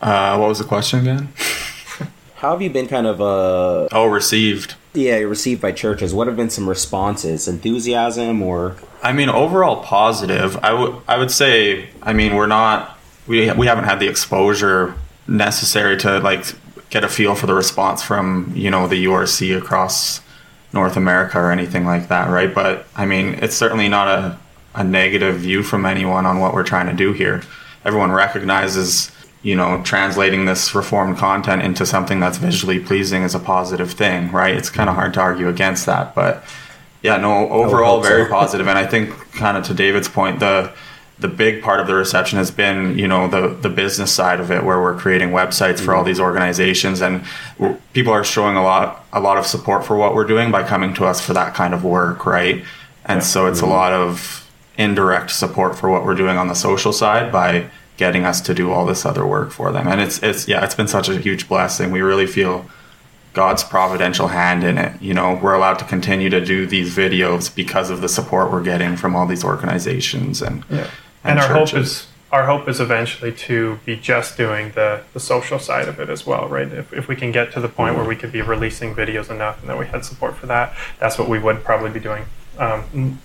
Uh, 0.00 0.36
what 0.38 0.48
was 0.48 0.58
the 0.58 0.64
question 0.64 0.98
again? 1.00 1.28
How 2.36 2.52
have 2.52 2.62
you 2.62 2.70
been 2.70 2.86
kind 2.86 3.06
of 3.06 3.20
uh 3.20 3.88
Oh, 3.90 4.06
received. 4.06 4.74
yeah 4.94 5.16
received 5.16 5.60
by 5.60 5.72
churches? 5.72 6.14
What 6.14 6.28
have 6.28 6.36
been 6.36 6.50
some 6.50 6.68
responses? 6.68 7.48
Enthusiasm 7.48 8.42
or 8.42 8.76
I 9.02 9.12
mean, 9.12 9.28
overall 9.28 9.82
positive. 9.82 10.56
I 10.58 10.72
would 10.72 10.94
I 11.08 11.18
would 11.18 11.30
say. 11.32 11.88
I 12.02 12.12
mean, 12.12 12.36
we're 12.36 12.46
not 12.46 12.96
we 13.26 13.50
we 13.52 13.66
haven't 13.66 13.84
had 13.84 13.98
the 13.98 14.06
exposure 14.08 14.94
necessary 15.26 15.96
to 15.98 16.20
like 16.20 16.44
get 16.90 17.02
a 17.04 17.08
feel 17.08 17.34
for 17.34 17.46
the 17.46 17.54
response 17.54 18.02
from 18.04 18.52
you 18.54 18.70
know 18.70 18.86
the 18.86 19.04
URC 19.06 19.56
across 19.58 20.20
North 20.72 20.96
America 20.96 21.38
or 21.38 21.50
anything 21.50 21.86
like 21.86 22.08
that, 22.08 22.28
right? 22.30 22.54
But 22.54 22.86
I 22.96 23.06
mean, 23.06 23.34
it's 23.42 23.56
certainly 23.56 23.88
not 23.88 24.08
a 24.08 24.38
a 24.74 24.84
negative 24.84 25.36
view 25.36 25.62
from 25.62 25.84
anyone 25.84 26.24
on 26.26 26.38
what 26.38 26.54
we're 26.54 26.62
trying 26.62 26.86
to 26.86 26.92
do 26.92 27.12
here. 27.12 27.42
Everyone 27.84 28.12
recognizes 28.12 29.10
you 29.42 29.54
know 29.54 29.82
translating 29.84 30.44
this 30.44 30.74
reformed 30.74 31.16
content 31.16 31.62
into 31.62 31.86
something 31.86 32.20
that's 32.20 32.38
visually 32.38 32.80
pleasing 32.80 33.22
is 33.22 33.34
a 33.34 33.38
positive 33.38 33.92
thing, 33.92 34.30
right? 34.30 34.54
It's 34.54 34.70
kind 34.70 34.88
of 34.88 34.94
hard 34.94 35.14
to 35.14 35.20
argue 35.20 35.48
against 35.48 35.86
that, 35.86 36.14
but 36.14 36.44
yeah, 37.02 37.16
no, 37.16 37.48
overall 37.50 38.00
very 38.00 38.28
positive, 38.28 38.66
and 38.66 38.78
I 38.78 38.86
think 38.86 39.10
kind 39.32 39.56
of 39.56 39.64
to 39.66 39.74
David's 39.74 40.08
point, 40.08 40.40
the 40.40 40.72
the 41.20 41.28
big 41.28 41.62
part 41.62 41.80
of 41.80 41.86
the 41.86 41.94
reception 41.94 42.38
has 42.38 42.50
been, 42.50 42.98
you 42.98 43.08
know, 43.08 43.26
the 43.28 43.48
the 43.48 43.68
business 43.68 44.12
side 44.12 44.40
of 44.40 44.50
it, 44.50 44.64
where 44.64 44.80
we're 44.80 44.96
creating 44.96 45.30
websites 45.30 45.80
for 45.80 45.94
all 45.94 46.00
mm-hmm. 46.00 46.08
these 46.08 46.20
organizations, 46.20 47.00
and 47.00 47.24
people 47.92 48.12
are 48.12 48.24
showing 48.24 48.56
a 48.56 48.62
lot 48.62 49.04
a 49.12 49.20
lot 49.20 49.36
of 49.36 49.46
support 49.46 49.84
for 49.84 49.96
what 49.96 50.14
we're 50.14 50.26
doing 50.26 50.50
by 50.50 50.62
coming 50.62 50.94
to 50.94 51.04
us 51.04 51.20
for 51.20 51.32
that 51.32 51.54
kind 51.54 51.74
of 51.74 51.84
work, 51.84 52.24
right? 52.24 52.64
And 53.04 53.22
so 53.22 53.46
it's 53.46 53.60
a 53.60 53.62
mm-hmm. 53.62 53.72
lot 53.72 53.92
of 53.92 54.48
indirect 54.76 55.32
support 55.32 55.76
for 55.76 55.90
what 55.90 56.04
we're 56.04 56.14
doing 56.14 56.36
on 56.36 56.46
the 56.46 56.54
social 56.54 56.92
side 56.92 57.32
by 57.32 57.68
getting 57.96 58.24
us 58.24 58.40
to 58.42 58.54
do 58.54 58.70
all 58.70 58.86
this 58.86 59.04
other 59.04 59.26
work 59.26 59.50
for 59.50 59.72
them, 59.72 59.88
and 59.88 60.00
it's 60.00 60.22
it's 60.22 60.46
yeah, 60.46 60.64
it's 60.64 60.74
been 60.74 60.88
such 60.88 61.08
a 61.08 61.18
huge 61.18 61.48
blessing. 61.48 61.90
We 61.90 62.00
really 62.00 62.28
feel 62.28 62.64
God's 63.34 63.64
providential 63.64 64.28
hand 64.28 64.62
in 64.62 64.78
it. 64.78 65.02
You 65.02 65.14
know, 65.14 65.38
we're 65.42 65.54
allowed 65.54 65.80
to 65.80 65.84
continue 65.84 66.30
to 66.30 66.44
do 66.44 66.64
these 66.66 66.96
videos 66.96 67.52
because 67.52 67.90
of 67.90 68.00
the 68.00 68.08
support 68.08 68.52
we're 68.52 68.62
getting 68.62 68.96
from 68.96 69.16
all 69.16 69.26
these 69.26 69.44
organizations 69.44 70.40
and 70.42 70.64
Yeah. 70.70 70.86
And, 71.24 71.38
And, 71.38 71.40
our 71.40 71.54
hope 71.58 71.74
is 71.74 72.06
our 72.30 72.44
hope 72.44 72.68
is 72.68 72.78
eventually 72.78 73.32
to 73.32 73.78
be 73.86 73.96
just 73.96 74.36
doing 74.36 74.70
the, 74.72 75.00
the 75.14 75.20
social 75.20 75.58
side 75.58 75.88
of 75.88 75.98
it 75.98 76.10
as 76.10 76.26
well, 76.26 76.46
right? 76.46 76.70
If, 76.70 76.92
if 76.92 77.08
we 77.08 77.16
can 77.16 77.32
get 77.32 77.52
to 77.52 77.60
the 77.60 77.70
point 77.70 77.96
where 77.96 78.04
we 78.04 78.16
could 78.16 78.32
be 78.32 78.42
releasing 78.42 78.94
videos 78.94 79.30
enough 79.30 79.60
and 79.60 79.68
that 79.70 79.78
we 79.78 79.86
had 79.86 80.04
support 80.04 80.36
for 80.36 80.44
that, 80.46 80.74
that's 81.00 81.18
what 81.18 81.26
we 81.26 81.38
would 81.38 81.64
probably 81.64 81.88
be 81.88 82.00
doing 82.00 82.24
um, 82.58 82.84
m- 82.92 83.18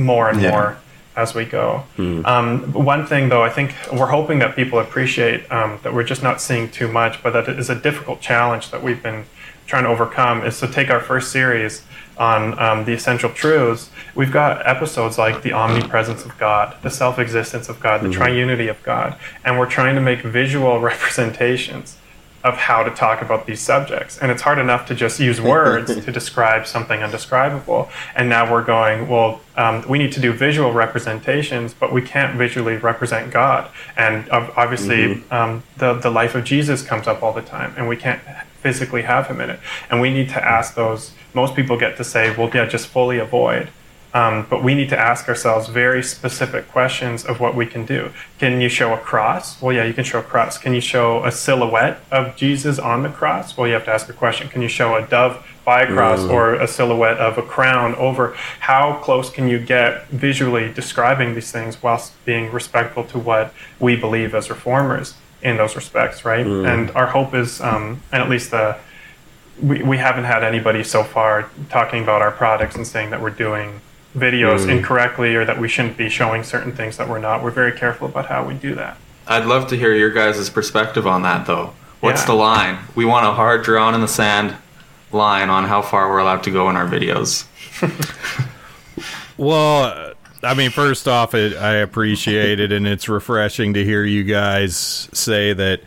more 0.00 0.28
and 0.30 0.40
Yeah. 0.40 0.50
more 0.50 0.76
as 1.16 1.34
we 1.34 1.44
go. 1.44 1.82
Um, 1.98 2.72
one 2.72 3.06
thing, 3.06 3.28
though, 3.28 3.42
I 3.42 3.50
think 3.50 3.74
we're 3.92 4.06
hoping 4.06 4.38
that 4.38 4.54
people 4.54 4.78
appreciate 4.78 5.50
um, 5.50 5.80
that 5.82 5.92
we're 5.92 6.04
just 6.04 6.22
not 6.22 6.40
seeing 6.40 6.68
too 6.70 6.86
much, 6.86 7.22
but 7.24 7.32
that 7.32 7.48
it 7.48 7.58
is 7.58 7.68
a 7.70 7.74
difficult 7.74 8.20
challenge 8.20 8.70
that 8.70 8.82
we've 8.84 9.02
been 9.02 9.24
trying 9.66 9.84
to 9.84 9.90
overcome 9.90 10.44
is 10.44 10.58
to 10.60 10.68
take 10.68 10.90
our 10.90 11.00
first 11.00 11.32
series 11.32 11.82
on 12.16 12.58
um, 12.58 12.84
the 12.84 12.92
essential 12.92 13.30
truths. 13.30 13.90
We've 14.14 14.32
got 14.32 14.66
episodes 14.66 15.18
like 15.18 15.42
the 15.42 15.52
omnipresence 15.52 16.24
of 16.24 16.36
God, 16.38 16.76
the 16.82 16.90
self 16.90 17.18
existence 17.18 17.68
of 17.68 17.80
God, 17.80 18.02
the 18.02 18.08
triunity 18.08 18.70
of 18.70 18.82
God, 18.82 19.18
and 19.44 19.58
we're 19.58 19.70
trying 19.70 19.94
to 19.96 20.00
make 20.00 20.20
visual 20.22 20.80
representations 20.92 21.96
of 22.44 22.58
how 22.58 22.84
to 22.84 22.90
talk 22.90 23.22
about 23.22 23.46
these 23.46 23.60
subjects. 23.60 24.18
And 24.18 24.30
it's 24.30 24.42
hard 24.42 24.58
enough 24.58 24.86
to 24.88 24.94
just 24.94 25.18
use 25.18 25.40
words 25.54 25.94
to 25.94 26.12
describe 26.12 26.66
something 26.66 27.02
undescribable. 27.02 27.88
And 28.14 28.28
now 28.28 28.50
we're 28.52 28.62
going, 28.62 29.08
well, 29.08 29.40
um, 29.56 29.82
we 29.88 29.98
need 29.98 30.12
to 30.12 30.20
do 30.20 30.32
visual 30.32 30.72
representations, 30.72 31.72
but 31.72 31.92
we 31.92 32.02
can't 32.02 32.36
visually 32.36 32.76
represent 32.76 33.32
God. 33.32 33.70
And 33.96 34.28
obviously, 34.30 35.16
mm-hmm. 35.16 35.34
um, 35.34 35.62
the, 35.78 35.94
the 35.94 36.10
life 36.10 36.34
of 36.34 36.44
Jesus 36.44 36.82
comes 36.82 37.08
up 37.08 37.22
all 37.22 37.32
the 37.32 37.42
time, 37.42 37.72
and 37.78 37.88
we 37.88 37.96
can't 37.96 38.20
physically 38.60 39.02
have 39.02 39.26
him 39.26 39.40
in 39.40 39.50
it. 39.50 39.60
And 39.90 40.00
we 40.00 40.12
need 40.12 40.28
to 40.30 40.44
ask 40.44 40.74
those, 40.74 41.12
most 41.32 41.54
people 41.54 41.78
get 41.78 41.96
to 41.96 42.04
say, 42.04 42.34
well, 42.36 42.50
yeah, 42.52 42.66
just 42.66 42.88
fully 42.88 43.18
avoid. 43.18 43.68
Um, 44.14 44.46
but 44.48 44.62
we 44.62 44.76
need 44.76 44.90
to 44.90 44.98
ask 44.98 45.28
ourselves 45.28 45.68
very 45.68 46.00
specific 46.00 46.68
questions 46.68 47.24
of 47.24 47.40
what 47.40 47.56
we 47.56 47.66
can 47.66 47.84
do. 47.84 48.12
Can 48.38 48.60
you 48.60 48.68
show 48.68 48.94
a 48.94 48.98
cross? 48.98 49.60
Well, 49.60 49.74
yeah, 49.74 49.84
you 49.84 49.92
can 49.92 50.04
show 50.04 50.20
a 50.20 50.22
cross. 50.22 50.56
Can 50.56 50.72
you 50.72 50.80
show 50.80 51.24
a 51.24 51.32
silhouette 51.32 51.98
of 52.12 52.36
Jesus 52.36 52.78
on 52.78 53.02
the 53.02 53.08
cross? 53.08 53.56
Well, 53.56 53.66
you 53.66 53.74
have 53.74 53.84
to 53.86 53.92
ask 53.92 54.08
a 54.08 54.12
question. 54.12 54.48
Can 54.48 54.62
you 54.62 54.68
show 54.68 54.94
a 54.94 55.04
dove 55.04 55.44
by 55.64 55.82
a 55.82 55.86
cross 55.88 56.20
mm. 56.20 56.30
or 56.30 56.54
a 56.54 56.68
silhouette 56.68 57.18
of 57.18 57.38
a 57.38 57.42
crown 57.42 57.96
over? 57.96 58.36
How 58.60 59.00
close 59.02 59.30
can 59.30 59.48
you 59.48 59.58
get 59.58 60.06
visually 60.08 60.72
describing 60.72 61.34
these 61.34 61.50
things 61.50 61.82
whilst 61.82 62.12
being 62.24 62.52
respectful 62.52 63.02
to 63.04 63.18
what 63.18 63.52
we 63.80 63.96
believe 63.96 64.32
as 64.32 64.48
reformers 64.48 65.14
in 65.42 65.56
those 65.56 65.74
respects, 65.74 66.24
right? 66.24 66.46
Mm. 66.46 66.72
And 66.72 66.90
our 66.92 67.08
hope 67.08 67.34
is, 67.34 67.60
um, 67.60 68.00
and 68.12 68.22
at 68.22 68.30
least 68.30 68.52
the 68.52 68.78
we, 69.60 69.82
we 69.82 69.98
haven't 69.98 70.24
had 70.24 70.42
anybody 70.42 70.82
so 70.82 71.04
far 71.04 71.48
talking 71.70 72.02
about 72.02 72.22
our 72.22 72.32
products 72.32 72.74
and 72.74 72.86
saying 72.86 73.10
that 73.10 73.20
we're 73.20 73.30
doing 73.30 73.80
videos 74.14 74.66
mm. 74.66 74.78
incorrectly 74.78 75.34
or 75.34 75.44
that 75.44 75.58
we 75.58 75.68
shouldn't 75.68 75.96
be 75.96 76.08
showing 76.08 76.42
certain 76.44 76.72
things 76.72 76.96
that 76.96 77.08
we're 77.08 77.18
not. 77.18 77.42
We're 77.42 77.50
very 77.50 77.72
careful 77.72 78.08
about 78.08 78.26
how 78.26 78.46
we 78.46 78.54
do 78.54 78.74
that. 78.76 78.96
I'd 79.26 79.46
love 79.46 79.68
to 79.68 79.76
hear 79.76 79.94
your 79.94 80.10
guys' 80.10 80.48
perspective 80.50 81.06
on 81.06 81.22
that, 81.22 81.46
though. 81.46 81.72
What's 82.00 82.22
yeah. 82.22 82.26
the 82.26 82.34
line? 82.34 82.78
We 82.94 83.04
want 83.04 83.26
a 83.26 83.32
hard 83.32 83.64
drawn 83.64 83.94
in 83.94 84.00
the 84.00 84.08
sand 84.08 84.56
line 85.10 85.48
on 85.48 85.64
how 85.64 85.80
far 85.82 86.10
we're 86.10 86.18
allowed 86.18 86.42
to 86.44 86.50
go 86.50 86.68
in 86.68 86.76
our 86.76 86.86
videos. 86.86 87.46
well, 89.36 90.12
I 90.42 90.54
mean, 90.54 90.70
first 90.70 91.08
off, 91.08 91.34
it, 91.34 91.56
I 91.56 91.76
appreciate 91.76 92.60
it, 92.60 92.72
and 92.72 92.86
it's 92.86 93.08
refreshing 93.08 93.74
to 93.74 93.84
hear 93.84 94.04
you 94.04 94.24
guys 94.24 94.76
say 95.12 95.54
that 95.54 95.80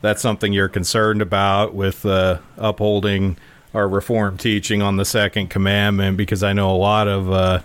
that's 0.00 0.20
something 0.20 0.52
you're 0.52 0.68
concerned 0.68 1.22
about 1.22 1.74
with 1.74 2.04
uh, 2.04 2.38
upholding 2.56 3.36
our 3.72 3.88
reform 3.88 4.36
teaching 4.36 4.82
on 4.82 4.96
the 4.96 5.04
second 5.04 5.48
commandment 5.48 6.16
because 6.16 6.42
I 6.42 6.52
know 6.52 6.74
a 6.74 6.76
lot 6.76 7.06
of 7.06 7.30
uh, 7.30 7.60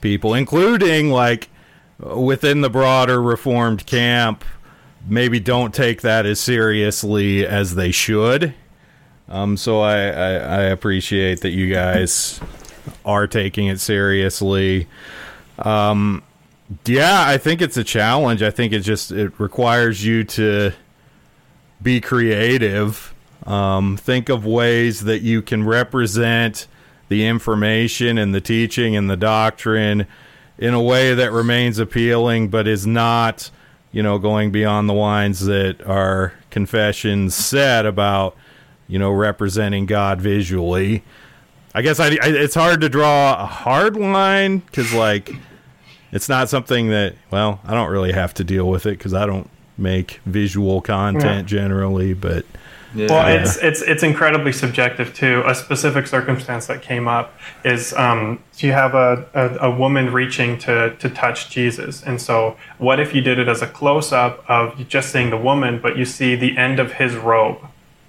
people, 0.00 0.34
including 0.34 1.10
like 1.10 1.48
within 1.98 2.60
the 2.60 2.70
broader 2.70 3.20
reformed 3.20 3.86
camp, 3.86 4.44
maybe 5.06 5.40
don't 5.40 5.74
take 5.74 6.02
that 6.02 6.26
as 6.26 6.40
seriously 6.40 7.46
as 7.46 7.74
they 7.74 7.90
should. 7.90 8.54
Um, 9.28 9.56
so 9.56 9.80
I, 9.80 9.96
I, 9.96 10.30
I 10.32 10.60
appreciate 10.62 11.42
that 11.42 11.50
you 11.50 11.72
guys 11.72 12.40
are 13.04 13.26
taking 13.26 13.66
it 13.66 13.80
seriously. 13.80 14.86
Um, 15.58 16.22
yeah, 16.84 17.24
I 17.26 17.38
think 17.38 17.60
it's 17.60 17.76
a 17.76 17.84
challenge. 17.84 18.42
I 18.42 18.50
think 18.50 18.72
it 18.72 18.80
just 18.80 19.10
it 19.10 19.38
requires 19.38 20.04
you 20.04 20.24
to 20.24 20.72
be 21.82 22.00
creative. 22.00 23.14
Um, 23.46 23.96
think 23.96 24.28
of 24.28 24.44
ways 24.44 25.04
that 25.04 25.22
you 25.22 25.40
can 25.40 25.64
represent 25.64 26.66
the 27.08 27.26
information 27.26 28.18
and 28.18 28.34
the 28.34 28.40
teaching 28.40 28.96
and 28.96 29.08
the 29.08 29.16
doctrine 29.16 30.06
in 30.58 30.74
a 30.74 30.82
way 30.82 31.14
that 31.14 31.32
remains 31.32 31.78
appealing, 31.78 32.48
but 32.48 32.66
is 32.66 32.86
not, 32.86 33.50
you 33.92 34.02
know, 34.02 34.18
going 34.18 34.50
beyond 34.50 34.88
the 34.88 34.94
lines 34.94 35.46
that 35.46 35.80
our 35.86 36.34
confessions 36.50 37.34
said 37.34 37.86
about, 37.86 38.36
you 38.88 38.98
know, 38.98 39.10
representing 39.10 39.86
God 39.86 40.20
visually. 40.20 41.04
I 41.74 41.82
guess 41.82 42.00
I, 42.00 42.08
I 42.08 42.18
it's 42.22 42.54
hard 42.54 42.80
to 42.80 42.88
draw 42.88 43.42
a 43.42 43.46
hard 43.46 43.96
line 43.96 44.58
because, 44.58 44.92
like, 44.92 45.32
it's 46.12 46.28
not 46.28 46.48
something 46.48 46.88
that 46.88 47.14
well 47.30 47.60
i 47.64 47.74
don't 47.74 47.90
really 47.90 48.12
have 48.12 48.34
to 48.34 48.44
deal 48.44 48.68
with 48.68 48.86
it 48.86 48.98
because 48.98 49.14
i 49.14 49.26
don't 49.26 49.50
make 49.76 50.20
visual 50.26 50.80
content 50.80 51.24
yeah. 51.50 51.58
generally 51.58 52.14
but 52.14 52.44
yeah. 52.94 53.06
Well, 53.08 53.40
it's 53.40 53.56
it's 53.58 53.82
it's 53.82 54.02
incredibly 54.02 54.52
subjective 54.52 55.14
too. 55.14 55.42
A 55.46 55.54
specific 55.54 56.06
circumstance 56.06 56.66
that 56.66 56.80
came 56.80 57.06
up 57.06 57.34
is 57.64 57.92
um, 57.94 58.42
you 58.58 58.72
have 58.72 58.94
a, 58.94 59.26
a, 59.34 59.68
a, 59.68 59.70
woman 59.70 60.12
reaching 60.12 60.58
to 60.60 60.96
to 60.96 61.10
touch 61.10 61.50
Jesus, 61.50 62.02
and 62.02 62.20
so 62.20 62.56
what 62.78 62.98
if 62.98 63.14
you 63.14 63.20
did 63.20 63.38
it 63.38 63.48
as 63.48 63.60
a 63.60 63.66
close 63.66 64.12
up 64.12 64.42
of 64.48 64.88
just 64.88 65.12
seeing 65.12 65.30
the 65.30 65.36
woman, 65.36 65.80
but 65.80 65.98
you 65.98 66.04
see 66.04 66.34
the 66.34 66.56
end 66.56 66.80
of 66.80 66.92
his 66.92 67.14
robe, 67.14 67.58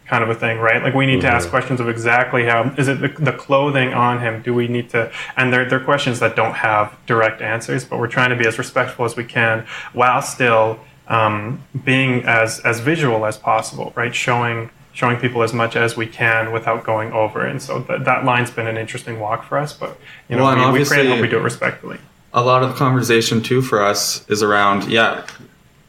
kind 0.07 0.23
of 0.23 0.29
a 0.29 0.35
thing, 0.35 0.59
right? 0.59 0.81
Like 0.81 0.93
we 0.93 1.05
need 1.05 1.19
mm-hmm. 1.19 1.27
to 1.27 1.33
ask 1.33 1.47
mm-hmm. 1.47 1.51
questions 1.51 1.79
of 1.81 1.89
exactly 1.89 2.45
how 2.45 2.73
is 2.77 2.87
it 2.87 3.01
the, 3.01 3.09
the, 3.09 3.33
clothing 3.33 3.93
on 3.93 4.21
him? 4.21 4.41
Do 4.41 4.53
we 4.53 4.69
need 4.69 4.89
to? 4.91 5.11
And 5.35 5.51
they're 5.51 5.67
they're 5.67 5.83
questions 5.83 6.21
that 6.21 6.37
don't 6.37 6.55
have 6.55 6.97
direct 7.05 7.41
answers, 7.41 7.83
but 7.83 7.99
we're 7.99 8.07
trying 8.07 8.29
to 8.29 8.37
be 8.37 8.47
as 8.47 8.57
respectful 8.57 9.03
as 9.03 9.17
we 9.17 9.25
can 9.25 9.65
while 9.91 10.21
still 10.21 10.79
um, 11.09 11.63
being 11.83 12.23
as 12.23 12.59
as 12.59 12.79
visual 12.79 13.25
as 13.25 13.37
possible, 13.37 13.91
right? 13.95 14.15
Showing 14.15 14.69
showing 14.93 15.17
people 15.17 15.43
as 15.43 15.53
much 15.53 15.75
as 15.75 15.95
we 15.95 16.05
can 16.05 16.51
without 16.51 16.83
going 16.83 17.11
over. 17.11 17.45
And 17.45 17.61
so 17.61 17.79
that 17.81 18.05
that 18.05 18.25
line's 18.25 18.51
been 18.51 18.67
an 18.67 18.77
interesting 18.77 19.19
walk 19.19 19.43
for 19.43 19.57
us, 19.57 19.73
but 19.73 19.97
you 20.29 20.35
know 20.35 20.43
well, 20.43 20.71
we, 20.71 20.79
we 20.79 20.85
pray 20.85 21.01
and 21.01 21.09
hope 21.09 21.21
we 21.21 21.27
do 21.27 21.37
it 21.37 21.43
respectfully. 21.43 21.97
A 22.33 22.43
lot 22.43 22.63
of 22.63 22.69
the 22.69 22.75
conversation 22.75 23.41
too 23.41 23.61
for 23.61 23.81
us 23.81 24.27
is 24.29 24.43
around 24.43 24.89
yeah 24.89 25.25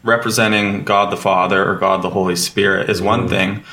representing 0.03 0.83
God 0.85 1.13
the 1.13 1.17
Father 1.17 1.69
or 1.69 1.77
God 1.77 2.03
the 2.03 2.11
Holy 2.11 2.37
Spirit 2.37 2.89
is 2.89 3.03
one 3.03 3.21
mm-hmm. 3.21 3.29
thing 3.29 3.65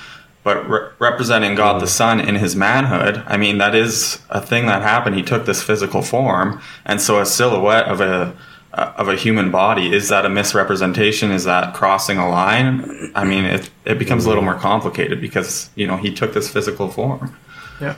but 0.48 0.70
re- 0.70 0.88
representing 1.00 1.56
God 1.56 1.82
the 1.82 1.88
Son 1.88 2.22
in 2.22 2.36
his 2.36 2.56
manhood, 2.56 3.22
I 3.28 3.36
mean, 3.36 3.58
that 3.58 3.76
is 3.76 4.22
a 4.30 4.40
thing 4.40 4.66
that 4.68 4.82
happened. 4.82 5.18
He 5.18 5.22
took 5.22 5.46
this 5.46 5.62
physical 5.62 6.02
form, 6.02 6.62
and 6.86 7.02
so 7.02 7.20
a 7.20 7.26
silhouette 7.26 7.84
of 7.84 8.00
a 8.00 8.34
of 8.74 9.08
a 9.08 9.16
human 9.16 9.50
body 9.50 9.94
is 9.94 10.10
that 10.10 10.26
a 10.26 10.30
misrepresentation? 10.30 11.32
Is 11.32 11.46
that 11.46 11.74
crossing 11.74 12.18
a 12.18 12.30
line? 12.30 13.12
I 13.16 13.24
mean, 13.24 13.46
it 13.46 13.70
it 13.86 14.00
becomes 14.00 14.26
a 14.26 14.28
little 14.28 14.44
more 14.44 14.56
complicated 14.56 15.22
because 15.22 15.70
you 15.76 15.88
know 15.88 15.98
he 15.98 16.14
took 16.14 16.34
this 16.34 16.50
physical 16.50 16.90
form. 16.90 17.36
Yeah. 17.82 17.96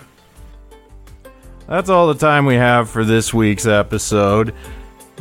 That's 1.68 1.90
all 1.90 2.08
the 2.08 2.16
time 2.16 2.46
we 2.46 2.56
have 2.56 2.90
for 2.90 3.06
this 3.06 3.34
week's 3.34 3.68
episode. 3.68 4.56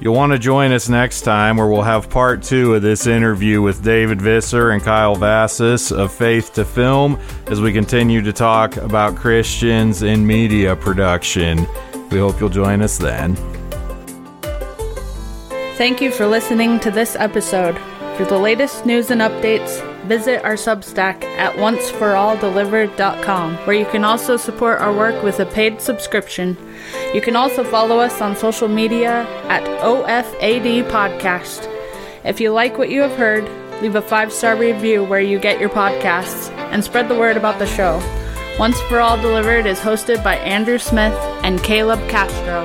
You'll 0.00 0.14
want 0.14 0.32
to 0.32 0.38
join 0.38 0.70
us 0.70 0.88
next 0.88 1.22
time 1.22 1.56
where 1.56 1.66
we'll 1.66 1.82
have 1.82 2.08
part 2.08 2.42
two 2.42 2.74
of 2.74 2.82
this 2.82 3.08
interview 3.08 3.60
with 3.60 3.82
David 3.82 4.22
Visser 4.22 4.70
and 4.70 4.80
Kyle 4.80 5.16
Vassis 5.16 5.90
of 5.90 6.12
Faith 6.12 6.54
to 6.54 6.64
Film 6.64 7.18
as 7.48 7.60
we 7.60 7.72
continue 7.72 8.22
to 8.22 8.32
talk 8.32 8.76
about 8.76 9.16
Christians 9.16 10.02
in 10.02 10.24
media 10.24 10.76
production. 10.76 11.66
We 12.10 12.18
hope 12.18 12.38
you'll 12.38 12.48
join 12.48 12.80
us 12.80 12.96
then. 12.96 13.36
Thank 15.78 16.00
you 16.00 16.10
for 16.10 16.26
listening 16.26 16.80
to 16.80 16.90
this 16.90 17.14
episode. 17.14 17.78
For 18.16 18.24
the 18.24 18.36
latest 18.36 18.84
news 18.84 19.12
and 19.12 19.20
updates, 19.20 19.80
visit 20.08 20.42
our 20.42 20.54
Substack 20.54 21.22
at 21.22 21.54
onceforalldelivered.com, 21.54 23.54
where 23.58 23.76
you 23.76 23.86
can 23.86 24.02
also 24.02 24.36
support 24.36 24.80
our 24.80 24.92
work 24.92 25.22
with 25.22 25.38
a 25.38 25.46
paid 25.46 25.80
subscription. 25.80 26.56
You 27.14 27.20
can 27.20 27.36
also 27.36 27.62
follow 27.62 28.00
us 28.00 28.20
on 28.20 28.34
social 28.34 28.66
media 28.66 29.22
at 29.44 29.62
OFAD 29.80 30.90
Podcast. 30.90 31.72
If 32.24 32.40
you 32.40 32.50
like 32.50 32.76
what 32.76 32.90
you 32.90 33.00
have 33.02 33.16
heard, 33.16 33.48
leave 33.80 33.94
a 33.94 34.02
five 34.02 34.32
star 34.32 34.56
review 34.56 35.04
where 35.04 35.20
you 35.20 35.38
get 35.38 35.60
your 35.60 35.70
podcasts 35.70 36.50
and 36.72 36.82
spread 36.82 37.08
the 37.08 37.16
word 37.16 37.36
about 37.36 37.60
the 37.60 37.66
show. 37.66 38.02
Once 38.58 38.80
for 38.88 38.98
All 38.98 39.16
Delivered 39.16 39.64
is 39.64 39.78
hosted 39.78 40.24
by 40.24 40.38
Andrew 40.38 40.78
Smith 40.78 41.14
and 41.44 41.62
Caleb 41.62 42.00
Castro 42.08 42.64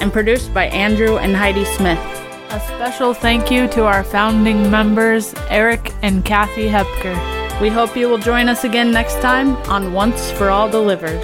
and 0.00 0.12
produced 0.12 0.52
by 0.52 0.66
Andrew 0.66 1.18
and 1.18 1.36
Heidi 1.36 1.64
Smith. 1.64 2.11
A 2.52 2.60
special 2.60 3.14
thank 3.14 3.50
you 3.50 3.66
to 3.68 3.86
our 3.86 4.04
founding 4.04 4.70
members, 4.70 5.32
Eric 5.48 5.90
and 6.02 6.22
Kathy 6.22 6.68
Hepker. 6.68 7.14
We 7.62 7.70
hope 7.70 7.96
you 7.96 8.10
will 8.10 8.18
join 8.18 8.46
us 8.50 8.64
again 8.64 8.90
next 8.92 9.22
time 9.22 9.56
on 9.70 9.94
Once 9.94 10.30
for 10.32 10.50
All 10.50 10.68
Delivered. 10.68 11.18